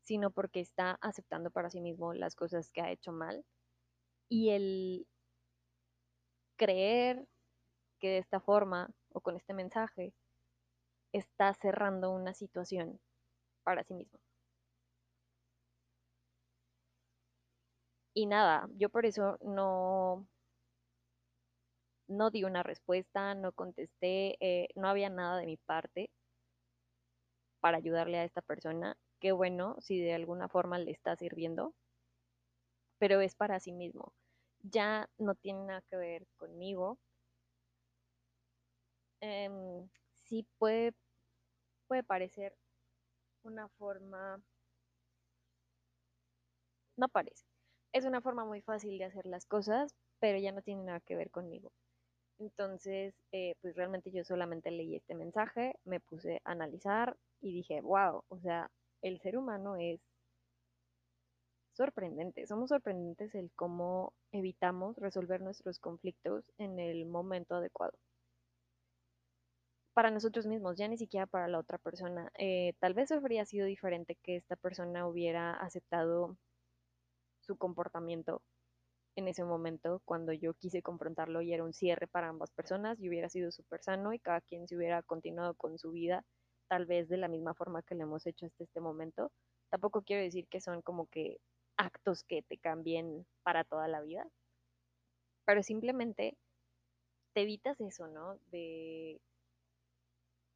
sino 0.03 0.31
porque 0.31 0.61
está 0.61 0.99
aceptando 1.01 1.51
para 1.51 1.71
sí 1.71 1.81
mismo 1.81 2.15
las 2.15 2.35
cosas 2.35 2.71
que 2.73 2.83
ha 2.83 2.91
hecho 2.91 3.13
mal 3.13 3.45
y 4.29 4.51
el 4.51 5.07
creer 6.57 7.27
que 8.01 8.09
de 8.11 8.19
esta 8.19 8.41
forma 8.41 8.91
o 9.13 9.21
con 9.21 9.37
este 9.37 9.55
mensaje 9.55 10.15
está 11.13 11.55
cerrando 11.55 12.11
una 12.11 12.35
situación 12.35 13.01
para 13.65 13.85
sí 13.85 13.95
mismo. 13.95 14.19
Y 18.15 18.27
nada, 18.27 18.69
yo 18.77 18.89
por 18.91 19.07
eso 19.07 19.39
no, 19.43 20.27
no 22.09 22.31
di 22.31 22.45
una 22.45 22.63
respuesta, 22.63 23.35
no 23.35 23.53
contesté, 23.53 24.37
eh, 24.41 24.69
no 24.75 24.89
había 24.89 25.09
nada 25.11 25.39
de 25.39 25.47
mi 25.47 25.57
parte 25.57 26.11
para 27.61 27.79
ayudarle 27.79 28.19
a 28.19 28.25
esta 28.25 28.43
persona. 28.43 28.97
Qué 29.21 29.31
bueno 29.31 29.77
si 29.79 30.01
de 30.01 30.15
alguna 30.15 30.49
forma 30.49 30.79
le 30.81 30.91
está 30.91 31.15
sirviendo, 31.15 31.77
pero 32.99 33.21
es 33.21 33.35
para 33.35 33.59
sí 33.59 33.73
mismo. 33.73 34.15
Ya 34.63 35.09
no 35.19 35.35
tiene 35.35 35.65
nada 35.65 35.83
que 35.91 35.97
ver 35.97 36.27
conmigo. 36.37 36.99
Em, 39.23 39.89
sí 40.25 40.47
puede, 40.59 40.93
puede 41.89 42.05
parecer 42.05 42.57
una 43.45 43.69
forma, 43.69 44.43
no 46.97 47.09
parece, 47.09 47.45
es 47.93 48.05
una 48.05 48.21
forma 48.21 48.45
muy 48.45 48.61
fácil 48.63 48.99
de 48.99 49.05
hacer 49.05 49.27
las 49.27 49.47
cosas, 49.47 49.95
pero 50.21 50.39
ya 50.39 50.53
no 50.53 50.63
tiene 50.63 50.85
nada 50.85 51.01
que 51.01 51.17
ver 51.17 51.31
conmigo. 51.31 51.73
Entonces, 52.39 53.15
eh, 53.33 53.55
pues 53.63 53.77
realmente 53.77 54.13
yo 54.13 54.25
solamente 54.25 54.71
leí 54.71 54.97
este 54.97 55.15
mensaje, 55.15 55.75
me 55.85 56.01
puse 56.01 56.41
a 56.45 56.53
analizar 56.53 57.17
y 57.41 57.55
dije, 57.55 57.81
wow, 57.83 58.25
o 58.29 58.39
sea, 58.41 58.71
el 59.03 59.21
ser 59.21 59.37
humano 59.37 59.77
es 59.77 60.01
sorprendentes, 61.73 62.49
somos 62.49 62.69
sorprendentes 62.69 63.35
el 63.35 63.51
cómo 63.57 64.13
evitamos 64.33 64.97
resolver 64.97 65.41
nuestros 65.41 65.79
conflictos 65.79 66.45
en 66.59 66.79
el 66.79 67.07
momento 67.07 67.55
adecuado. 67.55 67.95
Para 69.95 70.11
nosotros 70.11 70.47
mismos, 70.47 70.77
ya 70.77 70.89
ni 70.89 70.99
siquiera 70.99 71.27
para 71.27 71.49
la 71.49 71.59
otra 71.59 71.79
persona. 71.79 72.31
Eh, 72.39 72.75
tal 72.81 72.95
vez 72.95 73.11
habría 73.13 73.45
sido 73.45 73.67
diferente 73.67 74.17
que 74.23 74.37
esta 74.37 74.57
persona 74.57 75.07
hubiera 75.07 75.53
aceptado 75.55 76.37
su 77.41 77.57
comportamiento 77.57 78.43
en 79.17 79.29
ese 79.29 79.45
momento 79.45 80.01
cuando 80.05 80.33
yo 80.33 80.55
quise 80.55 80.83
confrontarlo 80.83 81.43
y 81.43 81.53
era 81.53 81.65
un 81.65 81.73
cierre 81.73 82.07
para 82.07 82.29
ambas 82.29 82.51
personas 82.51 83.01
y 83.01 83.09
hubiera 83.09 83.29
sido 83.29 83.51
súper 83.53 83.83
sano 83.83 84.13
y 84.13 84.19
cada 84.19 84.41
quien 84.41 84.69
se 84.69 84.77
hubiera 84.77 85.03
continuado 85.03 85.55
con 85.55 85.79
su 85.79 85.91
vida 85.91 86.25
tal 86.71 86.87
vez 86.87 87.09
de 87.09 87.17
la 87.17 87.27
misma 87.27 87.53
forma 87.53 87.83
que 87.83 87.97
lo 87.97 88.05
hemos 88.05 88.25
hecho 88.27 88.47
hasta 88.47 88.63
este 88.63 88.81
momento. 88.81 89.33
Tampoco 89.71 90.03
quiero 90.03 90.23
decir 90.23 90.47
que 90.47 90.61
son 90.61 90.83
como 90.83 91.09
que 91.09 91.39
actos 91.77 92.23
que 92.23 92.43
te 92.43 92.59
cambien 92.59 93.27
para 93.43 93.65
toda 93.65 93.89
la 93.89 94.01
vida, 94.01 94.25
pero 95.45 95.65
simplemente 95.65 96.37
te 97.35 97.43
evitas 97.43 97.81
eso, 97.81 98.07
¿no? 98.07 98.39
De 98.53 99.21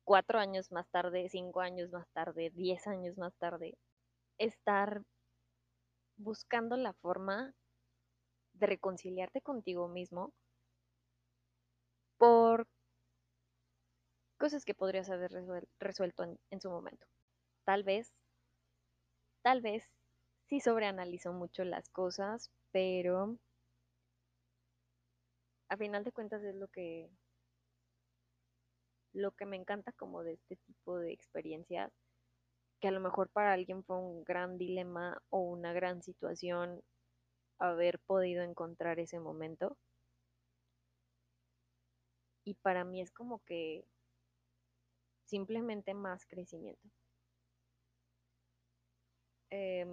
cuatro 0.04 0.38
años 0.38 0.70
más 0.70 0.88
tarde, 0.90 1.28
cinco 1.28 1.60
años 1.60 1.90
más 1.90 2.06
tarde, 2.12 2.50
diez 2.54 2.86
años 2.86 3.18
más 3.18 3.34
tarde, 3.34 3.76
estar 4.38 5.02
buscando 6.16 6.76
la 6.76 6.92
forma 6.92 7.54
de 8.52 8.66
reconciliarte 8.66 9.40
contigo 9.40 9.88
mismo 9.88 10.32
por 12.18 12.68
cosas 14.38 14.64
que 14.64 14.74
podrías 14.74 15.10
haber 15.10 15.32
resuelto 15.78 16.24
en, 16.24 16.38
en, 16.50 16.60
su 16.60 16.70
momento. 16.70 17.06
Tal 17.64 17.84
vez, 17.84 18.12
tal 19.42 19.60
vez 19.60 19.84
sí 20.48 20.60
sobreanalizo 20.60 21.32
mucho 21.32 21.64
las 21.64 21.88
cosas, 21.90 22.50
pero 22.72 23.38
a 25.68 25.76
final 25.76 26.04
de 26.04 26.12
cuentas 26.12 26.42
es 26.42 26.54
lo 26.54 26.68
que 26.68 27.10
lo 29.14 29.30
que 29.32 29.46
me 29.46 29.56
encanta 29.56 29.92
como 29.92 30.24
de 30.24 30.34
este 30.34 30.56
tipo 30.56 30.98
de 30.98 31.12
experiencias, 31.12 31.92
que 32.80 32.88
a 32.88 32.90
lo 32.90 33.00
mejor 33.00 33.30
para 33.30 33.52
alguien 33.52 33.84
fue 33.84 33.96
un 33.96 34.24
gran 34.24 34.58
dilema 34.58 35.22
o 35.30 35.40
una 35.40 35.72
gran 35.72 36.02
situación 36.02 36.82
haber 37.58 38.00
podido 38.00 38.42
encontrar 38.42 38.98
ese 38.98 39.20
momento. 39.20 39.76
Y 42.44 42.54
para 42.54 42.84
mí 42.84 43.00
es 43.00 43.10
como 43.10 43.38
que 43.44 43.86
simplemente 45.34 45.94
más 45.94 46.24
crecimiento. 46.26 46.88
Eh, 49.50 49.84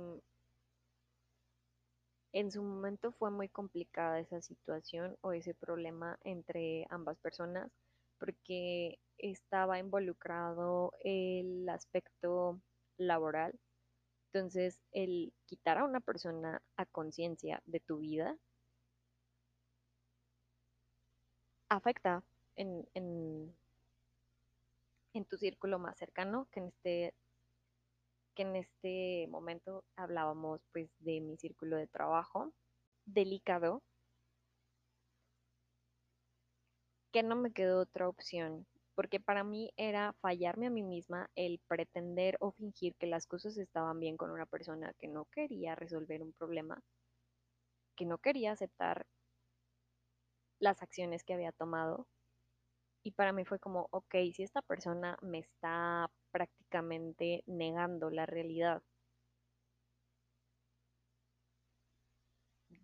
en 2.33 2.51
su 2.51 2.61
momento 2.61 3.11
fue 3.11 3.31
muy 3.31 3.49
complicada 3.49 4.19
esa 4.19 4.41
situación 4.41 5.17
o 5.21 5.33
ese 5.33 5.53
problema 5.53 6.17
entre 6.23 6.85
ambas 6.89 7.17
personas 7.19 7.71
porque 8.19 8.99
estaba 9.17 9.79
involucrado 9.79 10.93
el 11.03 11.67
aspecto 11.69 12.61
laboral 12.97 13.59
entonces, 14.33 14.79
el 14.93 15.33
quitar 15.45 15.77
a 15.77 15.83
una 15.83 15.99
persona 15.99 16.61
a 16.77 16.85
conciencia 16.85 17.61
de 17.65 17.81
tu 17.81 17.97
vida 17.97 18.37
afecta 21.69 22.23
en, 22.55 22.87
en, 25.13 25.25
tu 25.25 25.37
círculo 25.37 25.79
más 25.79 25.97
cercano, 25.97 26.47
que 26.51 26.59
en 26.59 26.67
este 26.67 27.13
que 28.35 28.43
en 28.43 28.55
este 28.55 29.27
momento 29.29 29.83
hablábamos 29.97 30.61
pues 30.71 30.89
de 30.99 31.19
mi 31.19 31.37
círculo 31.37 31.75
de 31.75 31.87
trabajo 31.87 32.53
delicado 33.05 33.83
que 37.11 37.23
no 37.23 37.35
me 37.35 37.51
quedó 37.51 37.81
otra 37.81 38.07
opción 38.07 38.65
porque 38.95 39.19
para 39.19 39.43
mí 39.43 39.71
era 39.77 40.13
fallarme 40.21 40.67
a 40.67 40.69
mí 40.69 40.83
misma 40.83 41.29
el 41.35 41.59
pretender 41.67 42.37
o 42.39 42.51
fingir 42.51 42.95
que 42.95 43.07
las 43.07 43.25
cosas 43.25 43.57
estaban 43.57 43.99
bien 43.99 44.17
con 44.17 44.31
una 44.31 44.45
persona 44.45 44.93
que 44.99 45.07
no 45.07 45.25
quería 45.25 45.75
resolver 45.75 46.21
un 46.21 46.33
problema, 46.33 46.81
que 47.95 48.05
no 48.05 48.17
quería 48.17 48.51
aceptar 48.51 49.05
las 50.59 50.81
acciones 50.81 51.23
que 51.23 51.33
había 51.33 51.51
tomado. 51.51 52.07
Y 53.03 53.11
para 53.11 53.33
mí 53.33 53.45
fue 53.45 53.59
como, 53.59 53.87
ok, 53.91 54.15
si 54.33 54.43
esta 54.43 54.61
persona 54.61 55.17
me 55.21 55.39
está 55.39 56.09
prácticamente 56.31 57.43
negando 57.47 58.09
la 58.09 58.25
realidad, 58.25 58.81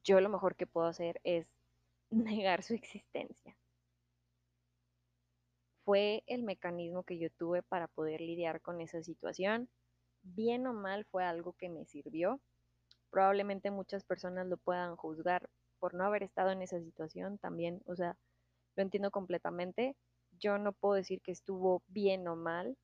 yo 0.04 0.22
lo 0.22 0.30
mejor 0.30 0.56
que 0.56 0.68
puedo 0.68 0.88
hacer 0.88 1.20
es 1.24 1.48
negar 2.12 2.64
su 2.64 2.74
existencia 2.74 3.58
fue 5.88 6.22
el 6.28 6.44
mecanismo 6.44 7.04
que 7.04 7.18
yo 7.18 7.30
tuve 7.30 7.64
para 7.64 7.88
poder 7.88 8.20
lidiar 8.20 8.60
con 8.60 8.82
esa 8.82 9.02
situación. 9.04 9.70
Bien 10.22 10.68
o 10.68 10.74
mal 10.74 11.06
fue 11.06 11.24
algo 11.24 11.54
que 11.54 11.70
me 11.70 11.86
sirvió. 11.86 12.42
Probablemente 13.10 13.72
muchas 13.72 14.04
personas 14.04 14.48
lo 14.48 14.58
puedan 14.58 14.98
juzgar 14.98 15.50
por 15.80 15.94
no 15.94 16.04
haber 16.04 16.24
estado 16.24 16.52
en 16.52 16.62
esa 16.62 16.82
situación 16.82 17.38
también, 17.38 17.82
o 17.86 17.96
sea, 17.96 18.18
lo 18.76 18.84
entiendo 18.84 19.12
completamente. 19.12 19.96
Yo 20.40 20.58
no 20.58 20.74
puedo 20.74 20.96
decir 20.96 21.22
que 21.22 21.32
estuvo 21.32 21.84
bien 21.88 22.28
o 22.28 22.36
mal, 22.36 22.78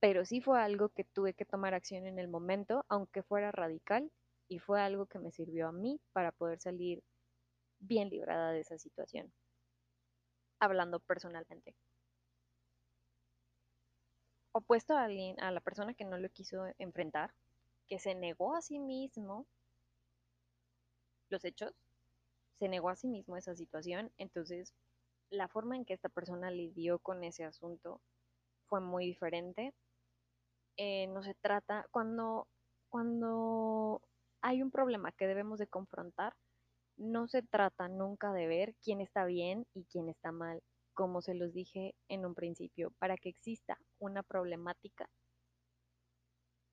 pero 0.00 0.24
sí 0.24 0.40
fue 0.40 0.60
algo 0.60 0.88
que 0.88 1.04
tuve 1.04 1.34
que 1.34 1.44
tomar 1.44 1.74
acción 1.74 2.06
en 2.06 2.18
el 2.18 2.28
momento, 2.28 2.84
aunque 2.88 3.22
fuera 3.22 3.52
radical, 3.52 4.10
y 4.48 4.58
fue 4.58 4.80
algo 4.80 5.06
que 5.06 5.18
me 5.18 5.30
sirvió 5.30 5.68
a 5.68 5.72
mí 5.72 6.00
para 6.12 6.32
poder 6.32 6.58
salir 6.60 7.02
bien 7.80 8.08
librada 8.10 8.52
de 8.52 8.60
esa 8.60 8.78
situación, 8.78 9.32
hablando 10.58 11.00
personalmente. 11.00 11.74
Opuesto 14.52 14.94
a, 14.94 15.04
alguien, 15.04 15.40
a 15.40 15.50
la 15.52 15.60
persona 15.60 15.94
que 15.94 16.04
no 16.04 16.18
lo 16.18 16.28
quiso 16.30 16.64
enfrentar, 16.78 17.32
que 17.86 17.98
se 17.98 18.14
negó 18.14 18.54
a 18.54 18.62
sí 18.62 18.78
mismo 18.78 19.46
los 21.28 21.44
hechos, 21.44 21.72
se 22.60 22.68
negó 22.68 22.90
a 22.90 22.96
sí 22.96 23.08
mismo 23.08 23.38
esa 23.38 23.56
situación, 23.56 24.12
entonces 24.18 24.74
la 25.30 25.48
forma 25.48 25.76
en 25.76 25.86
que 25.86 25.94
esta 25.94 26.10
persona 26.10 26.50
lidió 26.50 26.98
con 26.98 27.24
ese 27.24 27.44
asunto 27.44 28.02
fue 28.66 28.80
muy 28.80 29.06
diferente. 29.06 29.72
Eh, 30.76 31.06
no 31.06 31.22
se 31.22 31.34
trata, 31.34 31.86
cuando, 31.90 32.48
cuando 32.90 34.02
hay 34.42 34.62
un 34.62 34.70
problema 34.70 35.10
que 35.12 35.26
debemos 35.26 35.58
de 35.58 35.68
confrontar, 35.68 36.34
no 36.98 37.28
se 37.28 37.42
trata 37.42 37.88
nunca 37.88 38.32
de 38.34 38.46
ver 38.46 38.74
quién 38.84 39.00
está 39.00 39.24
bien 39.24 39.66
y 39.72 39.84
quién 39.86 40.10
está 40.10 40.30
mal, 40.30 40.62
como 40.92 41.22
se 41.22 41.34
los 41.34 41.54
dije 41.54 41.94
en 42.08 42.26
un 42.26 42.34
principio, 42.34 42.92
para 42.98 43.16
que 43.16 43.30
exista 43.30 43.78
una 43.98 44.22
problemática, 44.22 45.08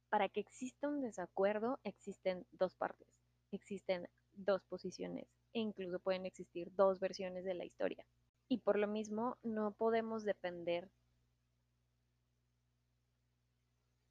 para 0.10 0.28
que 0.28 0.42
exista 0.42 0.90
un 0.90 1.02
desacuerdo, 1.02 1.80
existen 1.84 2.46
dos 2.52 2.76
partes, 2.76 3.08
existen 3.52 4.10
dos 4.38 4.64
posiciones 4.64 5.28
e 5.54 5.60
incluso 5.60 6.00
pueden 6.00 6.26
existir 6.26 6.72
dos 6.76 7.00
versiones 7.00 7.44
de 7.44 7.54
la 7.54 7.66
historia. 7.66 8.06
Y 8.50 8.60
por 8.60 8.78
lo 8.80 8.88
mismo 8.88 9.38
no 9.44 9.72
podemos 9.74 10.24
depender 10.24 10.90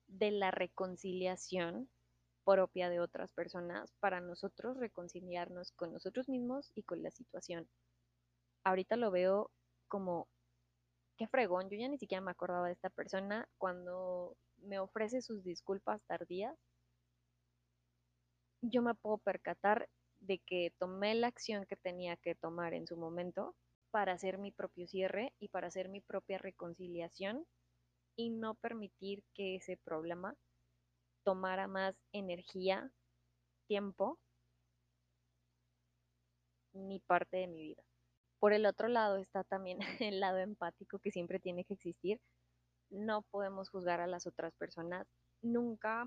de 0.08 0.30
la 0.30 0.50
reconciliación 0.50 1.88
propia 2.44 2.88
de 2.88 3.00
otras 3.00 3.32
personas 3.32 3.92
para 4.00 4.20
nosotros 4.20 4.76
reconciliarnos 4.76 5.72
con 5.72 5.92
nosotros 5.92 6.28
mismos 6.28 6.70
y 6.74 6.84
con 6.84 7.02
la 7.02 7.10
situación. 7.10 7.68
Ahorita 8.64 8.96
lo 8.96 9.10
veo 9.10 9.50
como, 9.88 10.28
qué 11.16 11.26
fregón, 11.26 11.68
yo 11.70 11.76
ya 11.76 11.88
ni 11.88 11.98
siquiera 11.98 12.20
me 12.20 12.30
acordaba 12.30 12.66
de 12.66 12.74
esta 12.74 12.90
persona 12.90 13.48
cuando 13.58 14.36
me 14.58 14.78
ofrece 14.78 15.22
sus 15.22 15.42
disculpas 15.42 16.02
tardías. 16.06 16.56
Yo 18.62 18.82
me 18.82 18.94
puedo 18.94 19.18
percatar 19.18 19.88
de 20.20 20.38
que 20.38 20.72
tomé 20.78 21.14
la 21.14 21.28
acción 21.28 21.66
que 21.66 21.76
tenía 21.76 22.16
que 22.16 22.34
tomar 22.34 22.74
en 22.74 22.86
su 22.86 22.96
momento 22.96 23.54
para 23.90 24.12
hacer 24.12 24.38
mi 24.38 24.50
propio 24.50 24.86
cierre 24.86 25.32
y 25.38 25.48
para 25.48 25.68
hacer 25.68 25.88
mi 25.88 26.00
propia 26.00 26.38
reconciliación 26.38 27.46
y 28.16 28.30
no 28.30 28.54
permitir 28.54 29.22
que 29.34 29.56
ese 29.56 29.76
problema 29.76 30.34
tomara 31.24 31.66
más 31.66 31.94
energía, 32.12 32.90
tiempo, 33.66 34.18
ni 36.72 37.00
parte 37.00 37.38
de 37.38 37.46
mi 37.46 37.62
vida. 37.62 37.82
Por 38.38 38.52
el 38.52 38.66
otro 38.66 38.88
lado 38.88 39.16
está 39.16 39.44
también 39.44 39.78
el 40.00 40.20
lado 40.20 40.38
empático 40.38 40.98
que 40.98 41.10
siempre 41.10 41.40
tiene 41.40 41.64
que 41.64 41.74
existir. 41.74 42.20
No 42.90 43.22
podemos 43.30 43.70
juzgar 43.70 44.00
a 44.00 44.06
las 44.06 44.26
otras 44.26 44.54
personas. 44.54 45.06
Nunca 45.42 46.06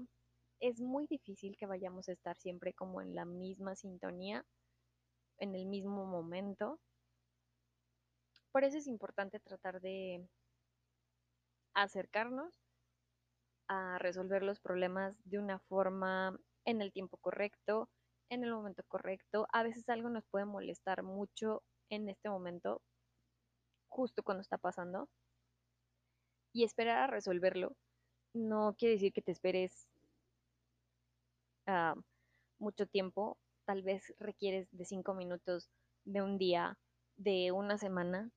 es 0.60 0.82
muy 0.82 1.08
difícil 1.08 1.58
que 1.58 1.66
vayamos 1.66 2.10
a 2.10 2.12
estar 2.12 2.38
siempre 2.38 2.74
como 2.74 3.02
en 3.02 3.16
la 3.16 3.26
misma 3.26 3.76
sintonía, 3.76 4.46
en 5.38 5.56
el 5.56 5.66
mismo 5.66 6.06
momento. 6.06 6.80
Por 8.52 8.64
eso 8.64 8.78
es 8.78 8.88
importante 8.88 9.40
tratar 9.40 9.80
de 9.82 10.28
acercarnos 11.74 12.54
a 13.68 14.00
resolver 14.00 14.44
los 14.44 14.60
problemas 14.60 15.16
de 15.26 15.40
una 15.40 15.60
forma 15.60 16.38
en 16.66 16.82
el 16.82 16.92
tiempo 16.92 17.18
correcto, 17.18 17.90
en 18.30 18.44
el 18.44 18.52
momento 18.52 18.84
correcto. 18.88 19.48
A 19.54 19.64
veces 19.64 19.88
algo 19.90 20.10
nos 20.10 20.26
puede 20.28 20.46
molestar 20.46 21.04
mucho 21.04 21.64
en 21.90 22.10
este 22.10 22.30
momento, 22.30 22.82
justo 23.88 24.24
cuando 24.24 24.42
está 24.42 24.58
pasando, 24.58 25.08
y 26.52 26.64
esperar 26.64 26.98
a 26.98 27.08
resolverlo 27.08 27.76
no 28.34 28.76
quiere 28.78 28.94
decir 28.94 29.14
que 29.14 29.22
te 29.22 29.32
esperes 29.32 29.88
uh, 31.70 32.02
mucho 32.60 32.86
tiempo, 32.88 33.38
tal 33.66 33.84
vez 33.84 34.14
requieres 34.20 34.68
de 34.72 34.86
cinco 34.86 35.14
minutos, 35.14 35.70
de 36.06 36.22
un 36.22 36.38
día, 36.38 36.78
de 37.18 37.52
una 37.52 37.78
semana, 37.78 38.32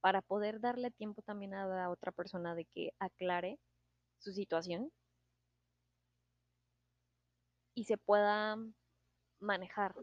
para 0.00 0.22
poder 0.22 0.60
darle 0.60 0.90
tiempo 0.90 1.22
también 1.22 1.54
a 1.54 1.66
la 1.66 1.90
otra 1.90 2.12
persona 2.12 2.54
de 2.54 2.66
que 2.66 2.92
aclare 2.98 3.58
su 4.18 4.32
situación 4.32 4.90
y 7.74 7.84
se 7.84 7.98
pueda 7.98 8.56
manejar 9.40 9.94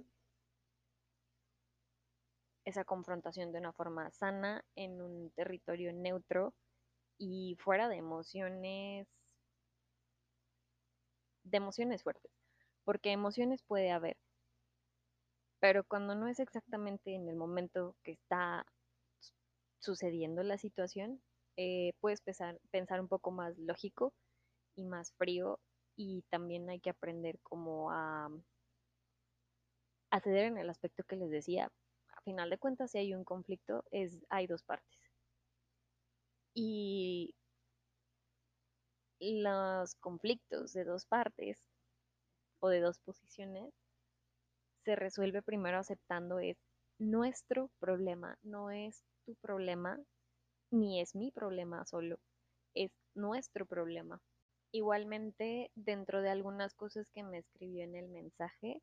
esa 2.65 2.85
confrontación 2.85 3.51
de 3.51 3.59
una 3.59 3.73
forma 3.73 4.11
sana 4.11 4.63
en 4.75 5.01
un 5.01 5.31
territorio 5.31 5.91
neutro 5.93 6.53
y 7.17 7.55
fuera 7.59 7.89
de 7.89 7.97
emociones 7.97 9.07
de 11.43 11.57
emociones 11.57 12.03
fuertes, 12.03 12.31
porque 12.89 13.11
emociones 13.11 13.61
puede 13.61 13.91
haber, 13.91 14.17
pero 15.59 15.83
cuando 15.83 16.15
no 16.15 16.27
es 16.27 16.39
exactamente 16.39 17.13
en 17.13 17.29
el 17.29 17.35
momento 17.35 17.95
que 18.03 18.13
está 18.13 18.65
sucediendo 19.77 20.41
la 20.41 20.57
situación, 20.57 21.21
eh, 21.55 21.93
puedes 21.99 22.19
pensar, 22.21 22.57
un 22.99 23.07
poco 23.07 23.29
más 23.29 23.55
lógico 23.59 24.11
y 24.75 24.85
más 24.85 25.13
frío 25.19 25.59
y 25.95 26.23
también 26.31 26.67
hay 26.67 26.79
que 26.79 26.89
aprender 26.89 27.37
como 27.43 27.91
a, 27.91 28.27
a 30.09 30.19
ceder 30.21 30.45
en 30.45 30.57
el 30.57 30.71
aspecto 30.71 31.03
que 31.03 31.15
les 31.15 31.29
decía. 31.29 31.71
A 32.17 32.21
final 32.21 32.49
de 32.49 32.57
cuentas, 32.57 32.89
si 32.89 32.97
hay 32.97 33.13
un 33.13 33.23
conflicto, 33.23 33.83
es, 33.91 34.17
hay 34.31 34.47
dos 34.47 34.63
partes. 34.63 34.97
Y 36.55 37.35
los 39.19 39.93
conflictos 39.93 40.73
de 40.73 40.85
dos 40.85 41.05
partes 41.05 41.63
o 42.59 42.69
de 42.69 42.81
dos 42.81 42.99
posiciones 42.99 43.73
se 44.83 44.95
resuelve 44.95 45.41
primero 45.41 45.77
aceptando 45.77 46.39
es 46.39 46.57
nuestro 46.99 47.69
problema, 47.79 48.37
no 48.43 48.71
es 48.71 49.03
tu 49.25 49.35
problema, 49.35 49.99
ni 50.71 51.01
es 51.01 51.15
mi 51.15 51.31
problema 51.31 51.85
solo, 51.85 52.17
es 52.73 52.91
nuestro 53.15 53.65
problema. 53.65 54.21
Igualmente, 54.71 55.71
dentro 55.75 56.21
de 56.21 56.29
algunas 56.29 56.73
cosas 56.75 57.07
que 57.13 57.23
me 57.23 57.39
escribió 57.39 57.83
en 57.83 57.95
el 57.95 58.07
mensaje, 58.09 58.81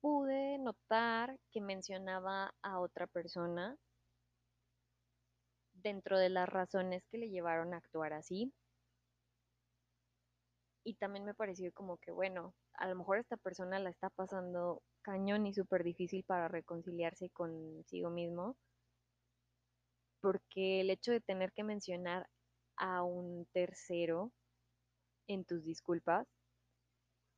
pude 0.00 0.58
notar 0.58 1.38
que 1.50 1.60
mencionaba 1.60 2.54
a 2.62 2.80
otra 2.80 3.06
persona 3.06 3.76
dentro 5.74 6.18
de 6.18 6.28
las 6.28 6.48
razones 6.48 7.04
que 7.10 7.18
le 7.18 7.30
llevaron 7.30 7.74
a 7.74 7.78
actuar 7.78 8.12
así. 8.12 8.52
Y 10.84 10.94
también 10.94 11.24
me 11.24 11.34
pareció 11.34 11.72
como 11.72 11.98
que, 11.98 12.10
bueno, 12.10 12.54
a 12.74 12.88
lo 12.88 12.96
mejor 12.96 13.18
esta 13.18 13.36
persona 13.36 13.78
la 13.78 13.90
está 13.90 14.10
pasando 14.10 14.82
cañón 15.02 15.46
y 15.46 15.54
súper 15.54 15.84
difícil 15.84 16.24
para 16.24 16.48
reconciliarse 16.48 17.30
consigo 17.30 18.10
mismo, 18.10 18.56
porque 20.20 20.80
el 20.80 20.90
hecho 20.90 21.12
de 21.12 21.20
tener 21.20 21.52
que 21.52 21.64
mencionar 21.64 22.28
a 22.76 23.02
un 23.02 23.46
tercero 23.52 24.32
en 25.28 25.44
tus 25.44 25.64
disculpas, 25.64 26.26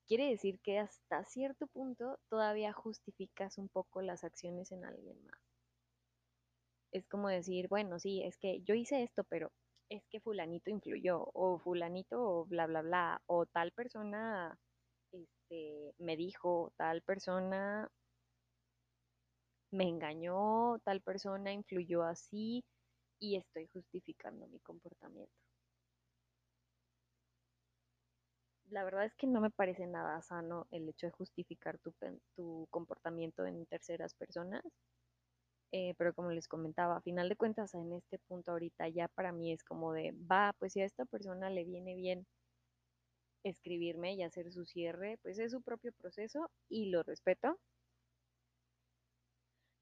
quiere 0.07 0.29
decir 0.29 0.61
que 0.61 0.79
hasta 0.79 1.24
cierto 1.24 1.66
punto 1.68 2.18
todavía 2.29 2.72
justificas 2.72 3.59
un 3.59 3.68
poco 3.68 4.03
las 4.03 4.24
acciones 4.24 4.72
en 4.72 4.85
alguien 4.85 5.24
más. 5.24 5.40
Es 6.92 7.05
como 7.09 7.29
decir, 7.29 7.68
bueno, 7.68 7.98
sí, 7.98 8.22
es 8.22 8.37
que 8.38 8.61
yo 8.62 8.74
hice 8.74 9.03
esto, 9.03 9.24
pero 9.24 9.50
es 9.90 10.03
que 10.09 10.20
fulanito 10.20 10.70
influyó, 10.70 11.29
o 11.35 11.59
fulanito, 11.59 12.22
o 12.22 12.46
bla, 12.46 12.66
bla, 12.66 12.83
bla, 12.83 13.22
o 13.26 13.44
tal 13.46 13.72
persona 13.72 14.59
este, 15.12 15.94
me 15.98 16.16
dijo, 16.16 16.72
tal 16.76 17.03
persona 17.03 17.90
me 19.72 19.88
engañó, 19.88 20.79
tal 20.85 21.00
persona 21.03 21.53
influyó 21.53 22.05
así, 22.05 22.64
y 23.20 23.37
estoy 23.37 23.66
justificando 23.68 24.46
mi 24.48 24.61
comportamiento. 24.61 25.33
La 28.70 28.85
verdad 28.85 29.05
es 29.05 29.14
que 29.16 29.26
no 29.26 29.40
me 29.40 29.50
parece 29.50 29.87
nada 29.87 30.22
sano 30.22 30.68
el 30.70 30.88
hecho 30.88 31.07
de 31.07 31.12
justificar 31.12 31.79
tu, 31.79 31.92
tu 32.37 32.68
comportamiento 32.70 33.44
en 33.44 33.66
terceras 33.66 34.14
personas 34.14 34.62
eh, 35.72 35.94
pero 35.98 36.14
como 36.14 36.30
les 36.33 36.48
comentaba, 36.48 36.96
a 36.96 37.00
final 37.00 37.28
de 37.28 37.37
cuentas 37.37 37.74
en 37.74 37.92
este 37.92 38.18
punto 38.18 38.52
ahorita 38.52 38.88
ya 38.88 39.09
para 39.09 39.33
mí 39.33 39.52
es 39.52 39.62
como 39.62 39.92
de, 39.92 40.12
va, 40.30 40.52
pues 40.59 40.72
si 40.72 40.80
a 40.80 40.85
esta 40.85 41.04
persona 41.04 41.48
le 41.50 41.64
viene 41.64 41.94
bien 41.94 42.26
escribirme 43.44 44.14
y 44.14 44.22
hacer 44.22 44.52
su 44.52 44.64
cierre, 44.66 45.18
pues 45.22 45.38
es 45.38 45.52
su 45.52 45.62
propio 45.62 45.92
proceso 45.92 46.50
y 46.68 46.87
lo 46.90 47.02
respeto. 47.02 47.59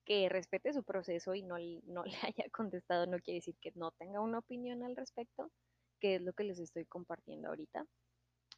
Que 0.04 0.28
respete 0.28 0.72
su 0.72 0.82
proceso 0.84 1.34
y 1.34 1.42
no, 1.42 1.56
no 1.84 2.04
le 2.04 2.16
haya 2.22 2.44
contestado 2.52 3.06
no 3.06 3.18
quiere 3.18 3.38
decir 3.38 3.56
que 3.60 3.72
no 3.74 3.90
tenga 3.92 4.20
una 4.20 4.38
opinión 4.38 4.82
al 4.82 4.96
respecto, 4.96 5.50
que 6.00 6.16
es 6.16 6.22
lo 6.22 6.32
que 6.32 6.44
les 6.44 6.58
estoy 6.58 6.84
compartiendo 6.86 7.48
ahorita. 7.48 7.86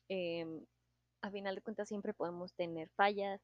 Em, 0.08 0.64
a 1.22 1.30
final 1.30 1.54
de 1.54 1.62
cuentas 1.62 1.88
siempre 1.88 2.14
podemos 2.14 2.54
tener 2.54 2.88
fallas, 2.96 3.40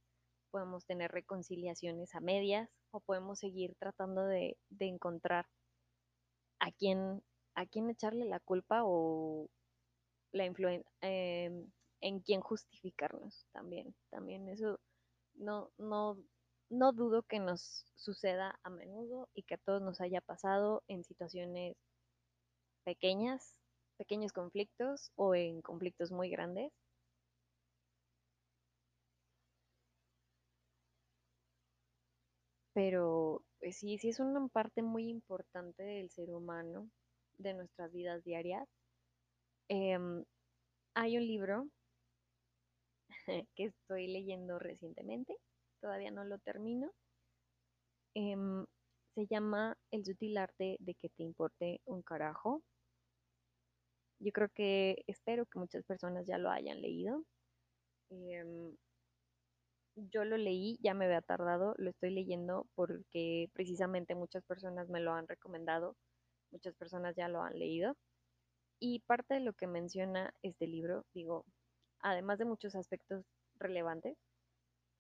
podemos 0.51 0.87
tener 0.87 1.11
reconciliaciones 1.13 2.15
a 2.15 2.21
medias 2.21 2.71
podemos 3.01 3.39
seguir 3.39 3.75
tratando 3.79 4.25
de, 4.25 4.57
encontrar 4.79 5.47
a 6.61 6.71
quién, 6.73 7.23
a 7.55 7.67
quién 7.67 7.91
echarle 7.91 8.25
la 8.25 8.41
culpa 8.41 8.83
o 8.85 9.49
la 10.33 10.45
influencia 10.45 10.91
em, 11.01 11.71
en 12.01 12.21
quién 12.21 12.41
justificarnos 12.41 13.47
también. 13.53 13.95
También 14.11 14.49
eso 14.49 14.79
no, 15.35 15.71
no, 15.79 16.19
no 16.71 16.93
dudo 16.93 17.23
que 17.23 17.41
nos 17.41 17.85
suceda 17.97 18.59
a 18.63 18.71
menudo 18.71 19.29
y 19.35 19.43
que 19.43 19.55
a 19.55 19.59
todos 19.59 19.83
nos 19.83 20.01
haya 20.01 20.21
pasado 20.21 20.83
en 20.89 21.05
situaciones 21.05 21.77
pequeñas, 22.85 23.57
pequeños 23.97 24.33
conflictos 24.33 25.11
o 25.17 25.35
en 25.35 25.63
conflictos 25.63 26.13
muy 26.13 26.31
grandes 26.31 26.73
pero 32.77 33.43
pues 33.59 33.79
sí, 33.79 33.97
sí 33.97 34.11
es 34.11 34.21
una 34.21 34.49
parte 34.49 34.83
muy 34.83 35.09
importante 35.09 35.83
del 35.83 36.11
ser 36.11 36.31
humano, 36.31 36.91
de 37.39 37.55
nuestras 37.55 37.91
vidas 37.91 38.23
diarias. 38.23 38.69
Em, 39.71 40.23
hay 40.95 41.17
un 41.17 41.27
libro 41.27 41.69
que 43.57 43.65
estoy 43.65 44.09
leyendo 44.09 44.59
recientemente, 44.59 45.35
todavía 45.81 46.11
no 46.11 46.25
lo 46.25 46.39
termino. 46.41 46.91
Em, 48.15 48.67
se 49.15 49.27
llama 49.27 49.79
El 49.91 50.05
sutil 50.05 50.37
arte 50.37 50.77
de 50.79 50.95
que 50.97 51.09
te 51.09 51.23
importe 51.23 51.81
un 51.87 52.03
carajo. 52.03 52.63
Yo 54.21 54.33
creo 54.33 54.51
que 54.55 55.03
espero 55.07 55.47
que 55.47 55.59
muchas 55.59 55.83
personas 55.85 56.27
ya 56.27 56.37
lo 56.37 56.51
hayan 56.51 56.83
leído. 56.83 57.25
Em, 58.11 58.77
yo 59.97 60.25
lo 60.25 60.37
leí, 60.37 60.79
ya 60.83 60.95
me 60.95 61.07
había 61.07 61.23
tardado, 61.23 61.75
lo 61.79 61.91
estoy 61.91 62.11
leyendo 62.11 62.67
porque 62.75 63.49
precisamente 63.55 64.15
muchas 64.15 64.45
personas 64.45 64.89
me 64.89 65.01
lo 65.01 65.13
han 65.13 65.27
recomendado, 65.29 65.97
muchas 66.53 66.75
personas 66.77 67.17
ya 67.17 67.29
lo 67.29 67.43
han 67.43 67.59
leído. 67.59 67.97
Y 68.81 69.01
parte 69.01 69.35
de 69.35 69.41
lo 69.41 69.55
que 69.55 69.67
menciona 69.67 70.35
este 70.43 70.67
libro, 70.67 71.05
digo, 71.15 71.45
además 72.01 72.39
de 72.39 72.45
muchos 72.47 72.75
aspectos 72.77 73.25
relevantes, 73.59 74.17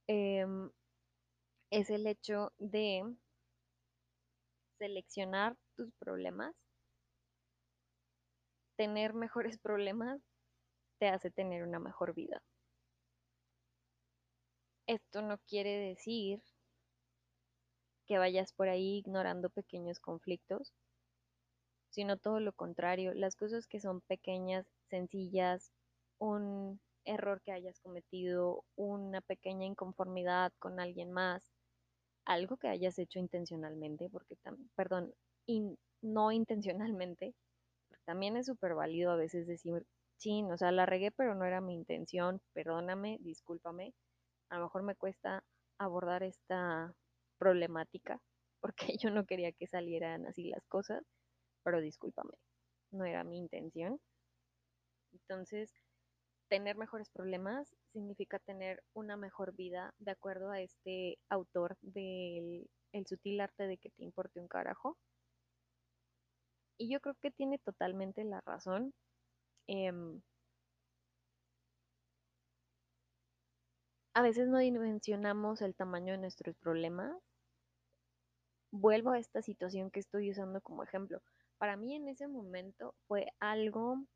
em, 0.08 0.70
es 1.70 1.90
el 1.90 2.06
hecho 2.06 2.52
de 2.58 3.02
seleccionar 4.78 5.56
tus 5.76 5.92
problemas. 5.98 6.54
Tener 8.76 9.14
mejores 9.14 9.58
problemas 9.62 10.20
te 10.98 11.08
hace 11.08 11.30
tener 11.30 11.62
una 11.64 11.78
mejor 11.78 12.14
vida. 12.14 12.42
Esto 14.88 15.22
no 15.22 15.38
quiere 15.46 15.76
decir 15.78 16.42
que 18.04 18.18
vayas 18.18 18.52
por 18.52 18.68
ahí 18.68 18.96
ignorando 18.96 19.48
pequeños 19.48 20.00
conflictos, 20.00 20.72
sino 21.90 22.16
todo 22.16 22.38
lo 22.40 22.52
contrario, 22.52 23.12
las 23.14 23.34
cosas 23.36 23.66
que 23.66 23.80
son 23.80 24.00
pequeñas, 24.02 24.66
sencillas, 24.88 25.72
un 26.18 26.80
error 27.04 27.40
que 27.42 27.52
hayas 27.52 27.80
cometido, 27.80 28.64
una 28.76 29.20
pequeña 29.20 29.66
inconformidad 29.66 30.52
con 30.58 30.78
alguien 30.80 31.10
más, 31.12 31.50
algo 32.26 32.56
que 32.58 32.68
hayas 32.68 32.98
hecho 32.98 33.18
intencionalmente, 33.20 34.10
porque 34.10 34.36
perdón, 34.76 35.14
no 36.02 36.32
intencionalmente, 36.32 37.34
También 38.06 38.36
es 38.36 38.46
súper 38.46 38.74
válido 38.74 39.12
a 39.12 39.16
veces 39.16 39.46
decir, 39.46 39.86
sí, 40.18 40.42
o 40.44 40.56
sea, 40.58 40.72
la 40.72 40.86
regué, 40.86 41.10
pero 41.12 41.34
no 41.34 41.44
era 41.44 41.60
mi 41.60 41.74
intención, 41.74 42.40
perdóname, 42.54 43.18
discúlpame. 43.20 43.94
A 44.50 44.58
lo 44.58 44.64
mejor 44.64 44.82
me 44.82 44.94
cuesta 44.94 45.44
abordar 45.78 46.22
esta 46.22 46.94
problemática 47.38 48.20
porque 48.60 48.96
yo 48.98 49.10
no 49.10 49.26
quería 49.26 49.52
que 49.52 49.66
salieran 49.66 50.26
así 50.26 50.48
las 50.48 50.66
cosas, 50.66 51.02
pero 51.64 51.80
discúlpame, 51.80 52.34
no 52.92 53.04
era 53.04 53.24
mi 53.24 53.38
intención. 53.38 54.00
Entonces, 55.12 55.72
tener 56.48 56.76
mejores 56.76 57.10
problemas 57.10 57.74
significa 57.92 58.38
tener 58.38 58.82
una 58.94 59.16
mejor 59.16 59.54
vida 59.54 59.94
de 59.98 60.12
acuerdo 60.12 60.50
a 60.50 60.60
este 60.60 61.18
autor 61.28 61.76
del 61.80 62.68
el 62.92 63.06
sutil 63.06 63.40
arte 63.40 63.66
de 63.66 63.78
que 63.78 63.90
te 63.90 64.04
importe 64.04 64.40
un 64.40 64.48
carajo. 64.48 64.96
Y 66.78 66.90
yo 66.90 67.00
creo 67.00 67.14
que 67.20 67.30
tiene 67.30 67.58
totalmente 67.58 68.24
la 68.24 68.40
razón. 68.42 68.92
Em, 69.66 70.22
a 74.16 74.22
veces 74.22 74.48
no 74.48 74.56
dimensionamos 74.56 75.60
el 75.60 75.74
tamaño 75.74 76.14
de 76.14 76.18
nuestros 76.18 76.56
problemas. 76.56 77.14
Vuelvo 78.72 79.10
a 79.10 79.18
esta 79.18 79.42
situación 79.42 79.90
que 79.90 80.00
estoy 80.00 80.30
usando 80.30 80.62
como 80.62 80.82
ejemplo. 80.82 81.20
Para 81.58 81.76
mí 81.76 81.94
en 81.94 82.08
ese 82.08 82.26
momento 82.26 82.94
fue 83.08 83.26
algo, 83.40 84.06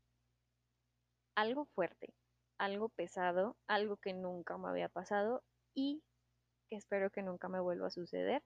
algo 1.35 1.65
fuerte, 1.75 2.15
algo 2.57 2.89
pesado, 2.89 3.57
algo 3.67 3.97
que 3.97 4.13
nunca 4.13 4.57
me 4.57 4.69
había 4.69 4.89
pasado 4.89 5.43
y 5.75 6.01
que 6.67 6.77
espero 6.77 7.11
que 7.11 7.21
nunca 7.21 7.47
me 7.47 7.59
vuelva 7.59 7.85
a 7.85 7.91
suceder 7.91 8.41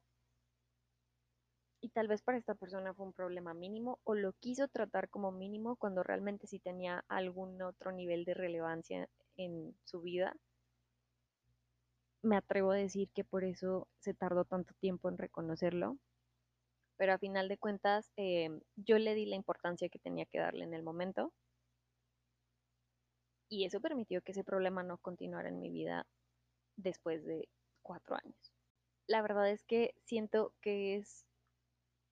y 1.80 1.90
tal 1.90 2.10
vez 2.10 2.22
para 2.22 2.38
esta 2.38 2.56
persona 2.56 2.94
fue 2.94 3.06
un 3.06 3.14
problema 3.14 3.54
mínimo 3.54 4.00
o 4.04 4.14
lo 4.14 4.34
quiso 4.34 4.68
tratar 4.68 5.08
como 5.08 5.32
mínimo 5.32 5.78
cuando 5.78 6.04
realmente 6.04 6.48
sí 6.48 6.60
tenía 6.60 7.06
algún 7.08 7.62
otro 7.62 7.94
nivel 7.94 8.26
de 8.26 8.34
relevancia 8.34 9.08
en 9.38 9.74
su 9.86 10.02
vida. 10.02 10.36
Me 12.26 12.38
atrevo 12.38 12.72
a 12.72 12.76
decir 12.76 13.12
que 13.14 13.24
por 13.24 13.44
eso 13.44 13.88
se 14.00 14.16
tardó 14.16 14.46
tanto 14.46 14.74
tiempo 14.80 15.10
en 15.10 15.20
reconocerlo, 15.20 16.00
pero 16.98 17.14
a 17.14 17.20
final 17.20 17.48
de 17.48 17.60
cuentas 17.60 18.12
eh, 18.18 18.50
yo 18.76 18.98
le 18.98 19.14
di 19.14 19.28
la 19.28 19.36
importancia 19.36 19.90
que 19.90 20.00
tenía 20.00 20.26
que 20.26 20.40
darle 20.40 20.64
en 20.64 20.74
el 20.74 20.82
momento 20.82 21.32
y 23.48 23.66
eso 23.66 23.80
permitió 23.80 24.24
que 24.24 24.32
ese 24.32 24.44
problema 24.44 24.82
no 24.82 24.98
continuara 24.98 25.50
en 25.50 25.60
mi 25.60 25.70
vida 25.70 26.08
después 26.78 27.24
de 27.26 27.48
cuatro 27.84 28.16
años. 28.16 28.56
La 29.06 29.22
verdad 29.22 29.52
es 29.52 29.64
que 29.64 29.94
siento 30.04 30.52
que 30.62 30.96
es 30.96 31.28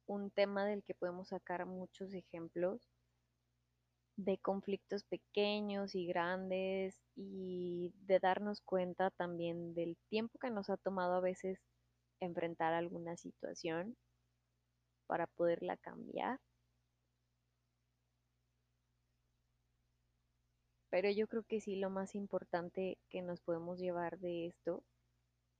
un 0.05 0.29
tema 0.29 0.63
del 0.67 0.83
que 0.83 0.93
podemos 0.93 1.29
sacar 1.29 1.65
muchos 1.65 2.13
ejemplos 2.13 2.92
de 4.15 4.37
conflictos 4.37 5.03
pequeños 5.03 5.95
y 5.95 6.05
grandes 6.05 6.95
y 7.15 7.93
de 8.05 8.19
darnos 8.19 8.61
cuenta 8.61 9.09
también 9.11 9.73
del 9.73 9.97
tiempo 10.09 10.37
que 10.39 10.51
nos 10.51 10.69
ha 10.69 10.77
tomado 10.77 11.15
a 11.15 11.21
veces 11.21 11.59
enfrentar 12.19 12.73
alguna 12.73 13.17
situación 13.17 13.97
para 15.07 15.27
poderla 15.27 15.77
cambiar. 15.77 16.39
Pero 20.89 21.09
yo 21.09 21.27
creo 21.27 21.43
que 21.43 21.59
sí 21.59 21.75
lo 21.75 21.89
más 21.89 22.13
importante 22.13 22.99
que 23.09 23.23
nos 23.23 23.41
podemos 23.41 23.79
llevar 23.79 24.19
de 24.19 24.45
esto, 24.45 24.83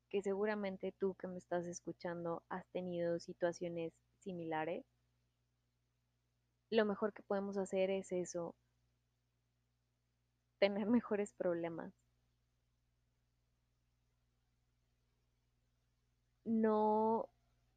que 0.10 0.22
seguramente 0.22 0.94
tú 1.00 1.16
que 1.16 1.28
me 1.28 1.40
estás 1.40 1.66
escuchando 1.66 2.44
has 2.50 2.68
tenido 2.68 3.20
situaciones 3.20 3.94
similares, 4.20 4.86
lo 6.74 6.86
mejor 6.86 7.14
que 7.14 7.22
podemos 7.22 7.58
hacer 7.58 7.92
es 7.92 8.12
eso, 8.12 8.56
tener 10.60 10.88
mejores 10.88 11.34
problemas. 11.34 11.94
No 16.46 17.30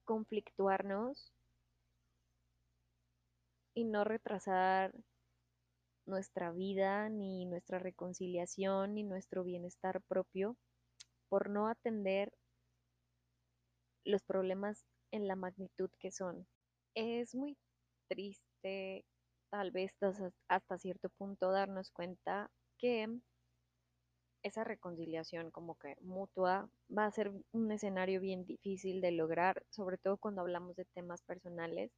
conflictuarnos 0.04 1.32
y 3.74 3.84
no 3.84 4.04
retrasar 4.04 4.94
nuestra 6.06 6.50
vida, 6.52 7.08
ni 7.10 7.44
nuestra 7.44 7.78
reconciliación, 7.78 8.94
ni 8.94 9.02
nuestro 9.02 9.44
bienestar 9.44 10.00
propio 10.02 10.56
por 11.28 11.50
no 11.50 11.68
atender 11.68 12.32
los 14.04 14.22
problemas 14.22 14.86
en 15.10 15.28
la 15.28 15.36
magnitud 15.36 15.90
que 15.98 16.12
son. 16.12 16.46
Es 16.94 17.34
muy 17.34 17.58
triste, 18.08 18.45
tal 19.50 19.70
vez 19.70 19.92
hasta 20.48 20.78
cierto 20.78 21.08
punto, 21.10 21.50
darnos 21.50 21.90
cuenta 21.90 22.50
que 22.78 23.20
esa 24.42 24.64
reconciliación 24.64 25.50
como 25.50 25.74
que 25.76 25.96
mutua 26.00 26.70
va 26.96 27.06
a 27.06 27.10
ser 27.10 27.32
un 27.52 27.72
escenario 27.72 28.20
bien 28.20 28.44
difícil 28.46 29.00
de 29.00 29.10
lograr, 29.12 29.64
sobre 29.70 29.98
todo 29.98 30.18
cuando 30.18 30.42
hablamos 30.42 30.76
de 30.76 30.84
temas 30.94 31.22
personales. 31.22 31.90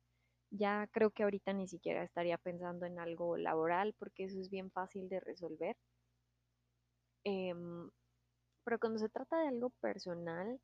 Ya 0.51 0.89
creo 0.93 1.11
que 1.11 1.25
ahorita 1.25 1.53
ni 1.53 1.69
siquiera 1.69 2.03
estaría 2.03 2.39
pensando 2.39 2.87
en 2.87 2.99
algo 2.99 3.37
laboral 3.37 3.95
porque 3.99 4.25
eso 4.25 4.41
es 4.41 4.51
bien 4.51 4.71
fácil 4.71 5.09
de 5.11 5.21
resolver. 5.21 5.77
Em, 7.25 7.91
pero 8.65 8.79
cuando 8.81 8.99
se 8.99 9.09
trata 9.09 9.41
de 9.41 9.49
algo 9.49 9.71
personal, 9.81 10.61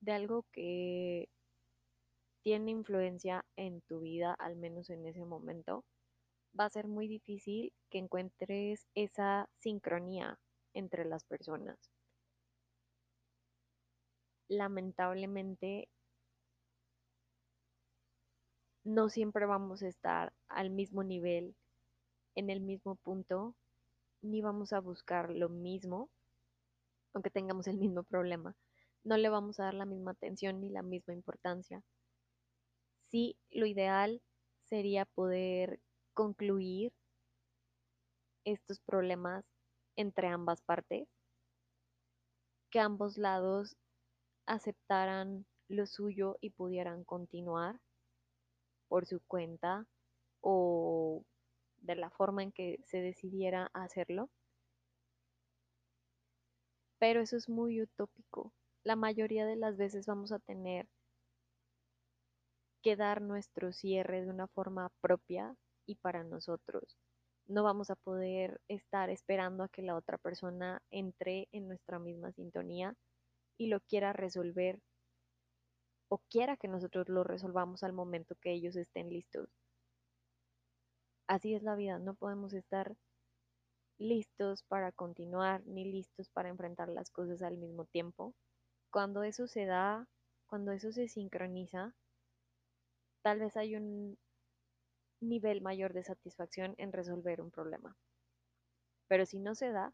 de 0.00 0.12
algo 0.12 0.44
que 0.52 1.28
tiene 2.42 2.70
influencia 2.70 3.44
en 3.56 3.80
tu 3.82 4.00
vida, 4.00 4.34
al 4.34 4.56
menos 4.56 4.90
en 4.90 5.06
ese 5.06 5.24
momento, 5.24 5.84
va 6.58 6.66
a 6.66 6.70
ser 6.70 6.88
muy 6.88 7.08
difícil 7.08 7.72
que 7.90 7.98
encuentres 7.98 8.86
esa 8.94 9.48
sincronía 9.58 10.38
entre 10.74 11.04
las 11.04 11.24
personas. 11.24 11.76
Lamentablemente, 14.48 15.88
no 18.84 19.08
siempre 19.08 19.44
vamos 19.46 19.82
a 19.82 19.88
estar 19.88 20.32
al 20.48 20.70
mismo 20.70 21.04
nivel, 21.04 21.54
en 22.34 22.50
el 22.50 22.60
mismo 22.60 22.96
punto, 22.96 23.54
ni 24.22 24.40
vamos 24.40 24.72
a 24.72 24.80
buscar 24.80 25.30
lo 25.30 25.48
mismo, 25.48 26.08
aunque 27.12 27.30
tengamos 27.30 27.66
el 27.66 27.76
mismo 27.76 28.02
problema. 28.04 28.56
No 29.04 29.16
le 29.16 29.28
vamos 29.28 29.60
a 29.60 29.64
dar 29.64 29.74
la 29.74 29.84
misma 29.84 30.12
atención 30.12 30.60
ni 30.60 30.70
la 30.70 30.82
misma 30.82 31.12
importancia 31.12 31.82
sí, 33.10 33.36
lo 33.50 33.66
ideal 33.66 34.22
sería 34.64 35.04
poder 35.04 35.80
concluir 36.14 36.92
estos 38.44 38.80
problemas 38.80 39.44
entre 39.96 40.28
ambas 40.28 40.62
partes, 40.62 41.08
que 42.70 42.80
ambos 42.80 43.18
lados 43.18 43.76
aceptaran 44.46 45.46
lo 45.68 45.86
suyo 45.86 46.38
y 46.40 46.50
pudieran 46.50 47.04
continuar 47.04 47.80
por 48.88 49.06
su 49.06 49.20
cuenta 49.20 49.86
o 50.40 51.24
de 51.78 51.96
la 51.96 52.10
forma 52.10 52.42
en 52.42 52.52
que 52.52 52.78
se 52.84 53.00
decidiera 53.00 53.70
hacerlo. 53.74 54.30
Pero 56.98 57.20
eso 57.20 57.36
es 57.36 57.48
muy 57.48 57.80
utópico. 57.82 58.52
La 58.82 58.96
mayoría 58.96 59.46
de 59.46 59.56
las 59.56 59.76
veces 59.76 60.06
vamos 60.06 60.32
a 60.32 60.38
tener 60.38 60.88
que 62.82 62.96
dar 62.96 63.22
nuestro 63.22 63.72
cierre 63.72 64.22
de 64.22 64.30
una 64.30 64.46
forma 64.48 64.90
propia 65.00 65.54
y 65.86 65.96
para 65.96 66.24
nosotros. 66.24 66.98
No 67.46 67.62
vamos 67.62 67.90
a 67.90 67.96
poder 67.96 68.60
estar 68.68 69.10
esperando 69.10 69.64
a 69.64 69.68
que 69.68 69.82
la 69.82 69.96
otra 69.96 70.18
persona 70.18 70.82
entre 70.90 71.48
en 71.52 71.66
nuestra 71.66 71.98
misma 71.98 72.32
sintonía 72.32 72.94
y 73.56 73.68
lo 73.68 73.80
quiera 73.80 74.12
resolver 74.12 74.80
o 76.08 76.18
quiera 76.30 76.56
que 76.56 76.68
nosotros 76.68 77.08
lo 77.08 77.24
resolvamos 77.24 77.82
al 77.82 77.92
momento 77.92 78.34
que 78.40 78.52
ellos 78.52 78.76
estén 78.76 79.10
listos. 79.10 79.48
Así 81.26 81.54
es 81.54 81.62
la 81.62 81.74
vida, 81.74 81.98
no 81.98 82.14
podemos 82.14 82.54
estar 82.54 82.96
listos 83.98 84.62
para 84.62 84.92
continuar 84.92 85.62
ni 85.66 85.84
listos 85.84 86.30
para 86.30 86.48
enfrentar 86.48 86.88
las 86.88 87.10
cosas 87.10 87.42
al 87.42 87.58
mismo 87.58 87.84
tiempo. 87.84 88.34
Cuando 88.90 89.22
eso 89.22 89.46
se 89.46 89.66
da, 89.66 90.08
cuando 90.46 90.72
eso 90.72 90.92
se 90.92 91.08
sincroniza, 91.08 91.94
tal 93.22 93.40
vez 93.40 93.56
hay 93.56 93.76
un 93.76 94.18
nivel 95.20 95.60
mayor 95.60 95.92
de 95.92 96.04
satisfacción 96.04 96.74
en 96.78 96.92
resolver 96.92 97.40
un 97.40 97.50
problema. 97.50 97.96
Pero 99.08 99.26
si 99.26 99.38
no 99.38 99.54
se 99.54 99.70
da, 99.72 99.92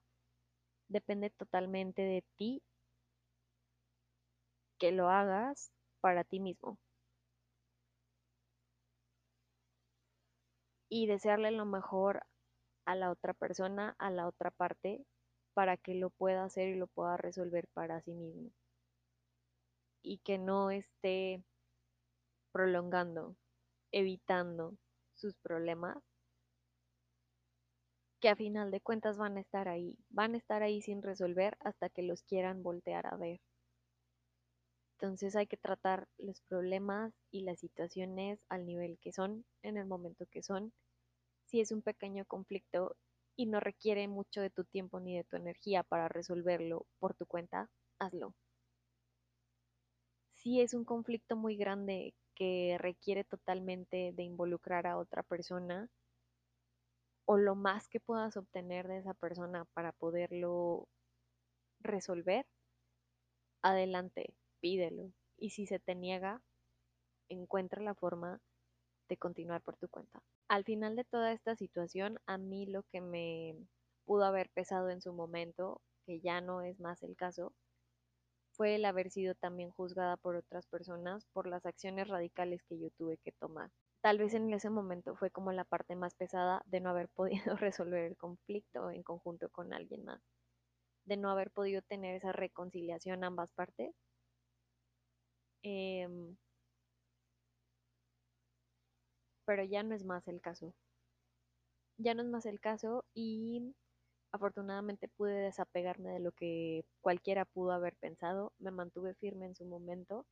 depende 0.88 1.30
totalmente 1.30 2.02
de 2.02 2.24
ti 2.36 2.62
que 4.78 4.92
lo 4.92 5.08
hagas 5.08 5.70
para 6.00 6.24
ti 6.24 6.40
mismo. 6.40 6.78
Y 10.88 11.06
desearle 11.06 11.50
lo 11.50 11.64
mejor 11.64 12.22
a 12.86 12.94
la 12.94 13.10
otra 13.10 13.34
persona, 13.34 13.96
a 13.98 14.10
la 14.10 14.28
otra 14.28 14.50
parte, 14.50 15.04
para 15.54 15.76
que 15.76 15.94
lo 15.94 16.10
pueda 16.10 16.44
hacer 16.44 16.68
y 16.68 16.76
lo 16.76 16.86
pueda 16.88 17.16
resolver 17.16 17.68
para 17.72 18.00
sí 18.02 18.12
mismo. 18.12 18.50
Y 20.02 20.18
que 20.18 20.38
no 20.38 20.70
esté 20.70 21.42
prolongando, 22.54 23.36
evitando 23.90 24.78
sus 25.12 25.34
problemas 25.34 25.98
que 28.20 28.28
a 28.28 28.36
final 28.36 28.70
de 28.70 28.80
cuentas 28.80 29.18
van 29.18 29.36
a 29.36 29.40
estar 29.40 29.66
ahí, 29.68 29.98
van 30.08 30.34
a 30.34 30.38
estar 30.38 30.62
ahí 30.62 30.80
sin 30.80 31.02
resolver 31.02 31.56
hasta 31.58 31.88
que 31.88 32.04
los 32.04 32.22
quieran 32.22 32.62
voltear 32.62 33.06
a 33.12 33.16
ver. 33.16 33.40
Entonces 34.92 35.34
hay 35.34 35.48
que 35.48 35.56
tratar 35.56 36.06
los 36.16 36.42
problemas 36.42 37.12
y 37.32 37.40
las 37.40 37.58
situaciones 37.58 38.38
al 38.48 38.66
nivel 38.66 38.98
que 39.00 39.12
son, 39.12 39.44
en 39.62 39.76
el 39.76 39.86
momento 39.86 40.24
que 40.30 40.44
son. 40.44 40.72
Si 41.46 41.60
es 41.60 41.72
un 41.72 41.82
pequeño 41.82 42.24
conflicto 42.24 42.96
y 43.34 43.46
no 43.46 43.58
requiere 43.58 44.06
mucho 44.06 44.40
de 44.40 44.50
tu 44.50 44.62
tiempo 44.62 45.00
ni 45.00 45.16
de 45.16 45.24
tu 45.24 45.36
energía 45.36 45.82
para 45.82 46.06
resolverlo 46.06 46.86
por 47.00 47.14
tu 47.14 47.26
cuenta, 47.26 47.68
hazlo. 47.98 48.32
Si 50.34 50.60
es 50.60 50.72
un 50.72 50.84
conflicto 50.84 51.36
muy 51.36 51.56
grande 51.56 52.14
que 52.34 52.76
requiere 52.78 53.24
totalmente 53.24 54.12
de 54.12 54.22
involucrar 54.22 54.86
a 54.86 54.98
otra 54.98 55.22
persona 55.22 55.88
o 57.26 57.36
lo 57.36 57.54
más 57.54 57.88
que 57.88 58.00
puedas 58.00 58.36
obtener 58.36 58.86
de 58.88 58.98
esa 58.98 59.14
persona 59.14 59.64
para 59.74 59.92
poderlo 59.92 60.88
resolver, 61.80 62.46
adelante, 63.62 64.34
pídelo. 64.60 65.12
Y 65.38 65.50
si 65.50 65.66
se 65.66 65.78
te 65.78 65.94
niega, 65.94 66.42
encuentra 67.28 67.82
la 67.82 67.94
forma 67.94 68.40
de 69.08 69.16
continuar 69.16 69.62
por 69.62 69.76
tu 69.76 69.88
cuenta. 69.88 70.22
Al 70.48 70.64
final 70.64 70.96
de 70.96 71.04
toda 71.04 71.32
esta 71.32 71.56
situación, 71.56 72.18
a 72.26 72.38
mí 72.38 72.66
lo 72.66 72.82
que 72.84 73.00
me 73.00 73.56
pudo 74.04 74.24
haber 74.24 74.50
pesado 74.50 74.90
en 74.90 75.00
su 75.00 75.12
momento, 75.12 75.80
que 76.06 76.20
ya 76.20 76.40
no 76.40 76.62
es 76.62 76.78
más 76.80 77.02
el 77.02 77.16
caso, 77.16 77.54
fue 78.56 78.76
el 78.76 78.84
haber 78.84 79.10
sido 79.10 79.34
también 79.34 79.70
juzgada 79.70 80.16
por 80.16 80.36
otras 80.36 80.66
personas 80.66 81.26
por 81.32 81.46
las 81.46 81.66
acciones 81.66 82.08
radicales 82.08 82.62
que 82.64 82.78
yo 82.78 82.90
tuve 82.98 83.18
que 83.18 83.32
tomar. 83.32 83.70
Tal 84.00 84.18
vez 84.18 84.34
en 84.34 84.52
ese 84.52 84.70
momento 84.70 85.16
fue 85.16 85.30
como 85.30 85.52
la 85.52 85.64
parte 85.64 85.96
más 85.96 86.14
pesada 86.14 86.62
de 86.66 86.80
no 86.80 86.90
haber 86.90 87.08
podido 87.14 87.56
resolver 87.56 88.04
el 88.04 88.16
conflicto 88.16 88.90
en 88.90 89.02
conjunto 89.02 89.48
con 89.50 89.72
alguien 89.72 90.04
más, 90.04 90.20
de 91.06 91.16
no 91.16 91.30
haber 91.30 91.50
podido 91.50 91.82
tener 91.82 92.16
esa 92.16 92.32
reconciliación 92.32 93.24
ambas 93.24 93.52
partes. 93.52 93.94
Em, 95.64 96.36
pero 99.46 99.64
ya 99.64 99.82
no 99.82 99.94
es 99.94 100.04
más 100.04 100.28
el 100.28 100.40
caso. 100.42 100.74
Ya 101.98 102.14
no 102.14 102.22
es 102.22 102.28
más 102.28 102.46
el 102.46 102.60
caso 102.60 103.04
y 103.14 103.74
Afortunadamente 104.34 105.06
pude 105.06 105.32
desapegarme 105.32 106.10
de 106.10 106.18
lo 106.18 106.32
que 106.32 106.84
cualquiera 107.00 107.44
pudo 107.44 107.70
haber 107.70 107.94
pensado, 107.94 108.52
me 108.58 108.72
mantuve 108.72 109.14
firme 109.14 109.46
en 109.46 109.54
su 109.54 109.64
momento 109.64 110.26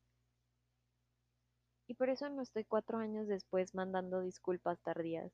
y 1.87 1.95
por 1.95 2.11
eso 2.11 2.29
no 2.29 2.43
estoy 2.43 2.65
cuatro 2.65 2.99
años 2.99 3.29
después 3.29 3.77
mandando 3.77 4.21
disculpas 4.21 4.81
tardías, 4.81 5.31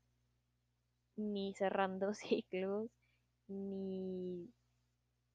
ni 1.17 1.55
cerrando 1.55 2.13
ciclos, 2.13 2.91
ni 3.47 4.53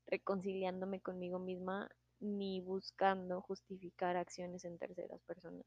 reconciliándome 0.06 1.00
conmigo 1.00 1.40
misma, 1.40 1.90
ni 2.20 2.60
buscando 2.60 3.40
justificar 3.40 4.16
acciones 4.16 4.64
en 4.64 4.78
terceras 4.78 5.20
personas. 5.22 5.66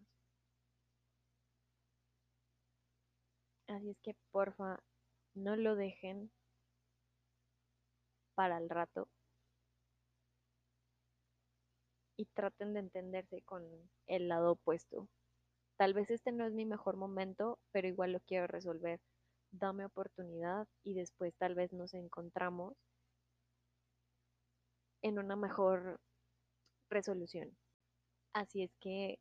Así 3.68 3.90
es 3.90 3.98
que 4.02 4.16
porfa, 4.32 4.80
no 5.36 5.58
lo 5.58 5.76
dejen 5.76 6.32
para 8.38 8.60
el 8.60 8.70
rato 8.70 9.10
y 12.18 12.26
traten 12.36 12.74
de 12.74 12.82
entenderse 12.82 13.42
con 13.42 13.64
el 14.06 14.28
lado 14.28 14.52
opuesto. 14.52 15.10
Tal 15.76 15.96
vez 15.96 16.12
este 16.12 16.32
no 16.32 16.46
es 16.46 16.54
mi 16.54 16.66
mejor 16.66 16.98
momento, 16.98 17.58
pero 17.72 17.88
igual 17.88 18.12
lo 18.12 18.20
quiero 18.20 18.46
resolver. 18.46 19.00
Dame 19.52 19.86
oportunidad 19.86 20.68
y 20.84 20.94
después 20.94 21.34
tal 21.38 21.56
vez 21.56 21.74
nos 21.74 21.96
encontramos 21.96 22.76
en 25.02 25.18
una 25.18 25.36
mejor 25.36 26.00
resolución. 26.92 27.58
Así 28.34 28.62
es 28.62 28.72
que 28.80 29.18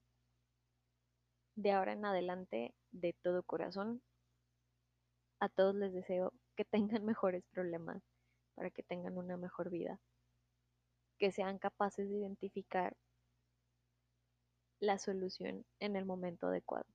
de 1.54 1.72
ahora 1.72 1.94
en 1.94 2.04
adelante, 2.04 2.74
de 2.90 3.14
todo 3.22 3.42
corazón, 3.42 4.02
a 5.40 5.48
todos 5.48 5.74
les 5.74 5.94
deseo 5.94 6.34
que 6.54 6.66
tengan 6.66 7.04
mejores 7.06 7.44
problemas 7.50 8.02
para 8.56 8.70
que 8.70 8.82
tengan 8.82 9.16
una 9.18 9.36
mejor 9.36 9.70
vida, 9.70 10.00
que 11.18 11.30
sean 11.30 11.58
capaces 11.58 12.08
de 12.08 12.16
identificar 12.16 12.96
la 14.80 14.98
solución 14.98 15.64
en 15.78 15.94
el 15.94 16.04
momento 16.04 16.48
adecuado. 16.48 16.86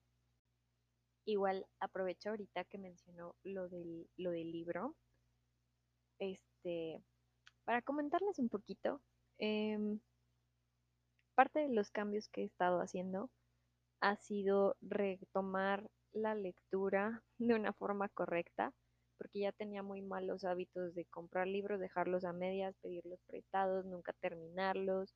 Igual 1.26 1.68
aprovecho 1.80 2.30
ahorita 2.30 2.66
que 2.66 2.78
mencionó 2.78 3.36
lo 3.44 3.70
del, 3.70 4.10
libro, 4.18 4.96
este, 6.20 7.04
para 7.64 7.82
comentarles 7.82 8.40
un 8.40 8.50
poquito, 8.50 9.02
em, 9.38 10.00
parte 11.36 11.60
de 11.60 11.70
los 11.70 11.92
cambios 11.92 12.28
que 12.28 12.42
he 12.42 12.46
estado 12.46 12.82
haciendo 12.82 13.30
ha 14.02 14.16
sido 14.16 14.78
retomar 14.82 15.90
la 16.12 16.36
lectura 16.36 17.24
de 17.38 17.54
una 17.54 17.72
forma 17.74 18.10
correcta 18.10 18.74
porque 19.22 19.42
ya 19.42 19.52
tenía 19.52 19.84
muy 19.84 20.02
malos 20.02 20.44
hábitos 20.46 20.96
de 20.96 21.06
comprar 21.06 21.46
libros, 21.46 21.80
dejarlos 21.80 22.26
a 22.26 22.34
medias, 22.34 22.76
pedirlos 22.82 23.20
prestados, 23.28 23.86
nunca 23.86 24.14
terminarlos. 24.14 25.14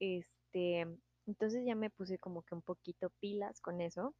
Este, 0.00 0.86
entonces 1.26 1.62
ya 1.66 1.74
me 1.74 1.90
puse 1.90 2.18
como 2.18 2.44
que 2.44 2.54
un 2.54 2.62
poquito 2.62 3.10
pilas 3.20 3.60
con 3.60 3.82
eso. 3.82 4.14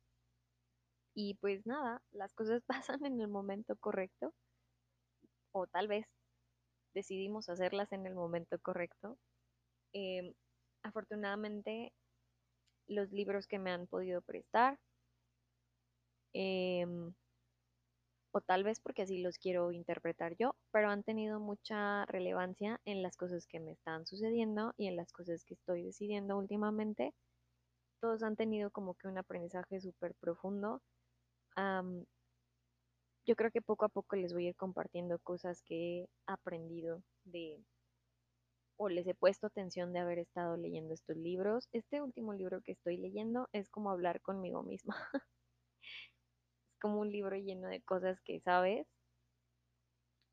Y 1.15 1.37
pues 1.41 1.65
nada, 1.67 2.03
las 2.11 2.35
cosas 2.35 2.63
pasan 2.91 3.07
en 3.07 3.23
el 3.23 3.29
momento 3.29 3.75
correcto. 3.79 4.35
O 5.53 5.67
tal 5.67 5.89
vez 5.89 6.05
decidimos 6.93 7.49
hacerlas 7.49 7.91
en 7.93 8.07
el 8.07 8.15
momento 8.15 8.59
correcto. 8.61 9.17
Em, 9.95 10.35
afortunadamente, 10.83 11.95
los 12.87 13.11
libros 13.13 13.47
que 13.47 13.59
me 13.59 13.71
han 13.71 13.87
podido 13.87 14.21
prestar, 14.21 14.79
eh, 16.35 16.87
o 18.33 18.41
tal 18.41 18.65
vez 18.65 18.81
porque 18.81 19.03
así 19.03 19.19
los 19.19 19.39
quiero 19.39 19.73
interpretar 19.73 20.37
yo, 20.37 20.57
pero 20.73 20.91
han 20.91 21.03
tenido 21.05 21.39
mucha 21.39 22.07
relevancia 22.07 22.81
en 22.85 23.03
las 23.03 23.17
cosas 23.17 23.47
que 23.47 23.61
me 23.61 23.73
están 23.73 24.07
sucediendo 24.07 24.75
y 24.77 24.89
en 24.89 24.97
las 24.97 25.13
cosas 25.13 25.45
que 25.45 25.55
estoy 25.55 25.85
decidiendo 25.85 26.39
últimamente. 26.39 27.15
Todos 28.01 28.23
han 28.23 28.37
tenido 28.37 28.71
como 28.71 28.95
que 28.95 29.09
un 29.09 29.19
aprendizaje 29.19 29.81
súper 29.81 30.15
profundo. 30.17 30.83
yo 33.27 33.37
creo 33.37 33.51
que 33.51 33.63
poco 33.63 33.85
a 33.85 33.89
poco 33.89 34.17
les 34.17 34.33
voy 34.33 34.47
a 34.47 34.51
ir 34.51 34.57
compartiendo 34.57 35.19
cosas 35.21 35.63
que 35.63 36.03
he 36.03 36.09
aprendido 36.27 37.03
de 37.25 37.63
o 38.77 38.89
les 38.89 39.07
he 39.07 39.15
puesto 39.15 39.47
atención 39.47 39.93
de 39.93 40.01
haber 40.01 40.19
estado 40.19 40.57
leyendo 40.57 40.93
estos 40.95 41.17
libros. 41.17 41.69
Este 41.73 42.03
último 42.03 42.35
libro 42.35 42.63
que 42.63 42.73
estoy 42.73 42.97
leyendo 42.97 43.49
es 43.53 43.71
como 43.71 43.91
hablar 43.91 44.21
conmigo 44.23 44.63
misma. 44.63 44.97
como 46.83 46.99
un 46.99 47.13
libro 47.13 47.37
lleno 47.37 47.69
de 47.69 47.81
cosas 47.81 48.21
que 48.23 48.41
sabes, 48.41 48.89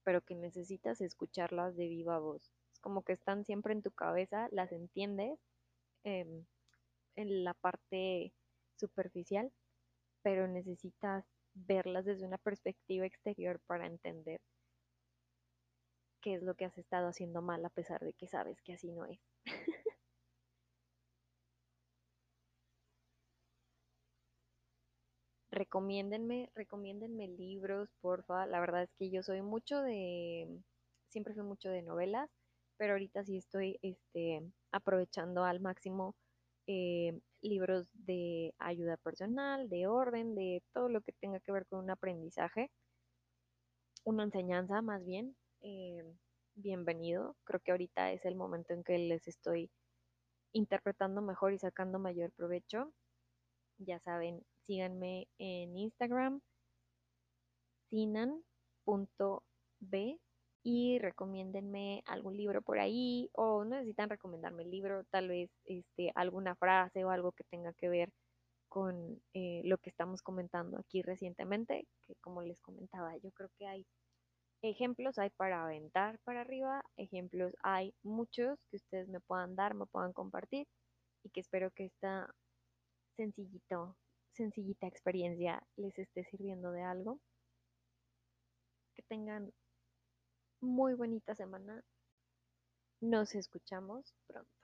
pero 0.03 0.21
que 0.21 0.33
necesitas 0.33 0.99
escucharlas 0.99 1.77
de 1.77 1.87
viva 1.87 2.17
voz. 2.17 2.51
Es 2.73 2.79
como 2.79 3.03
que 3.03 3.13
están 3.13 3.45
siempre 3.45 3.71
en 3.71 3.83
tu 3.83 3.91
cabeza, 3.91 4.47
las 4.51 4.71
entiendes 4.71 5.39
em, 6.03 6.47
en 7.15 7.43
la 7.43 7.53
parte 7.53 8.33
superficial, 8.77 9.51
pero 10.23 10.47
necesitas 10.47 11.23
verlas 11.53 12.05
desde 12.05 12.25
una 12.25 12.39
perspectiva 12.39 13.05
exterior 13.05 13.59
para 13.67 13.85
entender 13.85 14.41
qué 16.21 16.33
es 16.33 16.41
lo 16.41 16.55
que 16.55 16.65
has 16.65 16.77
estado 16.79 17.09
haciendo 17.09 17.43
mal 17.43 17.63
a 17.63 17.69
pesar 17.69 18.03
de 18.03 18.13
que 18.13 18.27
sabes 18.27 18.59
que 18.63 18.73
así 18.73 18.91
no 18.91 19.05
es. 19.05 19.19
Recomiéndenme, 25.59 26.49
recomiéndenme 26.55 27.27
libros, 27.27 27.89
porfa. 28.01 28.45
La 28.47 28.61
verdad 28.61 28.83
es 28.83 28.93
que 28.97 29.11
yo 29.11 29.21
soy 29.23 29.41
mucho 29.41 29.81
de, 29.81 30.47
siempre 31.09 31.33
fui 31.33 31.43
mucho 31.43 31.69
de 31.69 31.81
novelas, 31.81 32.29
pero 32.77 32.93
ahorita 32.93 33.25
sí 33.25 33.37
estoy 33.37 33.77
este, 33.81 34.41
aprovechando 34.71 35.43
al 35.43 35.59
máximo 35.59 36.15
eh, 36.65 37.19
libros 37.41 37.87
de 37.93 38.53
ayuda 38.57 38.95
personal, 38.97 39.69
de 39.69 39.87
orden, 39.87 40.33
de 40.33 40.63
todo 40.73 40.87
lo 40.87 41.01
que 41.01 41.11
tenga 41.11 41.41
que 41.41 41.51
ver 41.51 41.65
con 41.67 41.79
un 41.79 41.89
aprendizaje, 41.89 42.71
una 44.05 44.23
enseñanza 44.23 44.81
más 44.81 45.05
bien. 45.05 45.35
Eh, 45.61 46.03
bienvenido. 46.55 47.35
Creo 47.43 47.59
que 47.59 47.71
ahorita 47.71 48.13
es 48.13 48.23
el 48.25 48.35
momento 48.35 48.73
en 48.73 48.83
que 48.83 48.97
les 48.97 49.27
estoy 49.27 49.69
interpretando 50.53 51.21
mejor 51.21 51.53
y 51.53 51.59
sacando 51.59 51.99
mayor 51.99 52.31
provecho. 52.31 52.93
Ya 53.77 53.99
saben, 53.99 54.43
síganme 54.69 55.27
en 55.39 55.75
Instagram, 55.75 56.41
sinan.b 57.89 59.39
y 60.61 60.99
recomiéndenme 60.99 62.03
algún 62.05 62.37
libro 62.37 62.61
por 62.61 62.77
ahí 62.77 63.31
o 63.33 63.63
no 63.65 63.77
necesitan 63.77 64.09
recomendarme 64.11 64.61
el 64.61 64.69
libro, 64.69 65.05
tal 65.05 65.29
vez 65.29 65.49
este, 65.65 66.11
alguna 66.13 66.55
frase 66.55 67.03
o 67.03 67.09
algo 67.09 67.31
que 67.31 67.45
tenga 67.45 67.73
que 67.73 67.89
ver 67.89 68.11
con 68.69 69.19
eh, 69.33 69.61
lo 69.65 69.79
que 69.79 69.89
estamos 69.89 70.21
comentando 70.21 70.77
aquí 70.77 71.01
recientemente, 71.01 71.87
que 72.05 72.13
como 72.21 72.43
les 72.43 72.61
comentaba, 72.61 73.17
yo 73.17 73.31
creo 73.31 73.49
que 73.57 73.65
hay 73.65 73.87
Ejemplos 74.61 75.17
hay 75.17 75.29
para 75.29 75.63
aventar 75.63 76.19
para 76.25 76.41
arriba, 76.41 76.83
ejemplos 76.97 77.53
hay 77.63 77.93
muchos 78.03 78.59
que 78.69 78.75
ustedes 78.75 79.07
me 79.07 79.21
puedan 79.21 79.55
dar, 79.55 79.73
me 79.73 79.85
puedan 79.85 80.11
compartir 80.11 80.67
y 81.23 81.29
que 81.29 81.39
espero 81.39 81.71
que 81.71 81.85
esta 81.85 82.29
sencillito, 83.15 83.95
sencillita 84.39 84.87
experiencia 84.87 85.61
les 85.75 85.99
esté 85.99 86.23
sirviendo 86.23 86.71
de 86.71 86.81
algo. 86.81 87.19
Que 88.95 89.03
tengan 89.03 89.51
muy 90.61 90.93
bonita 90.93 91.35
semana. 91.35 91.83
Nos 93.01 93.35
escuchamos 93.35 94.15
pronto. 94.27 94.58